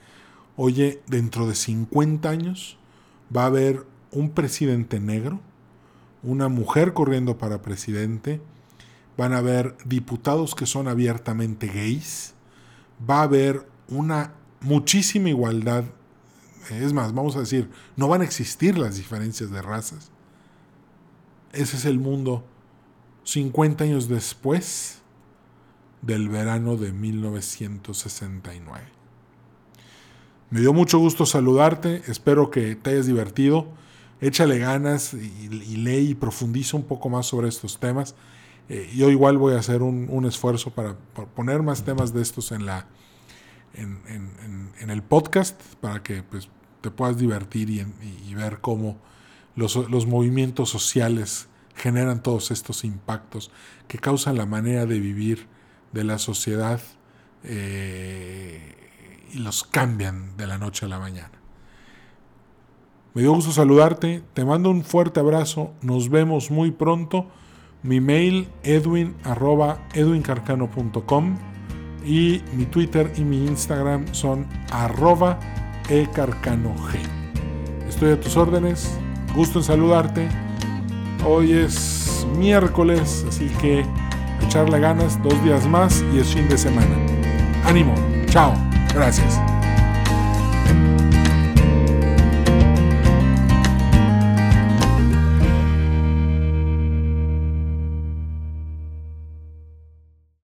oye, 0.56 1.02
dentro 1.06 1.46
de 1.46 1.54
50 1.54 2.28
años 2.28 2.78
va 3.34 3.44
a 3.44 3.46
haber 3.46 3.86
un 4.10 4.30
presidente 4.30 5.00
negro, 5.00 5.40
una 6.22 6.48
mujer 6.48 6.92
corriendo 6.92 7.38
para 7.38 7.62
presidente, 7.62 8.40
van 9.16 9.32
a 9.32 9.38
haber 9.38 9.76
diputados 9.84 10.54
que 10.54 10.66
son 10.66 10.88
abiertamente 10.88 11.68
gays, 11.68 12.34
va 13.08 13.20
a 13.20 13.24
haber 13.24 13.68
una 13.88 14.34
muchísima 14.60 15.28
igualdad, 15.28 15.84
es 16.70 16.92
más, 16.92 17.14
vamos 17.14 17.36
a 17.36 17.40
decir, 17.40 17.70
no 17.96 18.08
van 18.08 18.20
a 18.20 18.24
existir 18.24 18.76
las 18.76 18.96
diferencias 18.96 19.50
de 19.50 19.62
razas. 19.62 20.10
Ese 21.52 21.76
es 21.76 21.84
el 21.86 21.98
mundo 21.98 22.44
50 23.28 23.84
años 23.84 24.08
después 24.08 25.02
del 26.00 26.30
verano 26.30 26.78
de 26.78 26.92
1969. 26.92 28.80
Me 30.48 30.60
dio 30.60 30.72
mucho 30.72 30.98
gusto 30.98 31.26
saludarte, 31.26 32.02
espero 32.06 32.50
que 32.50 32.74
te 32.74 32.88
hayas 32.88 33.04
divertido, 33.04 33.68
échale 34.22 34.58
ganas 34.58 35.12
y, 35.12 35.76
lee 35.76 36.08
y 36.08 36.14
profundiza 36.14 36.78
un 36.78 36.84
poco 36.84 37.10
más 37.10 37.26
sobre 37.26 37.48
estos 37.48 37.78
temas. 37.78 38.14
Eh, 38.70 38.90
yo 38.96 39.10
igual 39.10 39.36
voy 39.36 39.52
a 39.52 39.58
hacer 39.58 39.82
un, 39.82 40.24
esfuerzo 40.24 40.70
para, 40.70 40.96
poner 41.34 41.62
más 41.62 41.84
temas 41.84 42.14
de 42.14 42.22
estos 42.22 42.50
en, 42.50 42.64
la, 42.64 42.86
en, 43.74 44.88
el 44.88 45.02
podcast 45.02 45.60
para 45.82 46.02
que 46.02 46.22
pues, 46.22 46.48
te 46.80 46.90
puedas 46.90 47.18
divertir 47.18 47.68
y, 47.68 48.34
ver 48.34 48.62
cómo 48.62 48.96
los, 49.54 49.76
movimientos 50.06 50.70
sociales 50.70 51.48
generan 51.78 52.22
todos 52.22 52.50
estos 52.50 52.84
impactos 52.84 53.50
que 53.86 53.98
causan 53.98 54.36
la 54.36 54.46
manera 54.46 54.84
de 54.84 55.00
vivir 55.00 55.46
de 55.92 56.04
la 56.04 56.18
sociedad 56.18 56.80
eh, 57.44 58.74
y 59.32 59.38
los 59.38 59.64
cambian 59.64 60.36
de 60.36 60.46
la 60.46 60.58
noche 60.58 60.86
a 60.86 60.88
la 60.88 60.98
mañana. 60.98 61.32
Me 63.14 63.22
dio 63.22 63.32
gusto 63.32 63.52
saludarte, 63.52 64.22
te 64.34 64.44
mando 64.44 64.70
un 64.70 64.84
fuerte 64.84 65.20
abrazo, 65.20 65.72
nos 65.82 66.08
vemos 66.10 66.50
muy 66.50 66.70
pronto. 66.70 67.26
Mi 67.82 68.00
mail 68.00 68.48
edwin 68.64 69.16
y 72.04 72.42
mi 72.54 72.66
Twitter 72.66 73.12
y 73.16 73.22
mi 73.22 73.46
Instagram 73.46 74.12
son 74.12 74.46
arroba 74.70 75.38
ecarcanog. 75.88 76.76
Estoy 77.88 78.12
a 78.12 78.20
tus 78.20 78.36
órdenes, 78.36 78.98
gusto 79.34 79.58
en 79.60 79.64
saludarte. 79.64 80.47
Hoy 81.24 81.52
es 81.52 82.26
miércoles, 82.36 83.24
así 83.28 83.46
que 83.60 83.84
echarle 84.44 84.80
ganas 84.80 85.22
dos 85.22 85.42
días 85.44 85.66
más 85.66 86.04
y 86.14 86.20
es 86.20 86.28
fin 86.28 86.48
de 86.48 86.56
semana. 86.56 86.96
Ánimo, 87.64 87.94
chao, 88.30 88.54
gracias. 88.94 89.40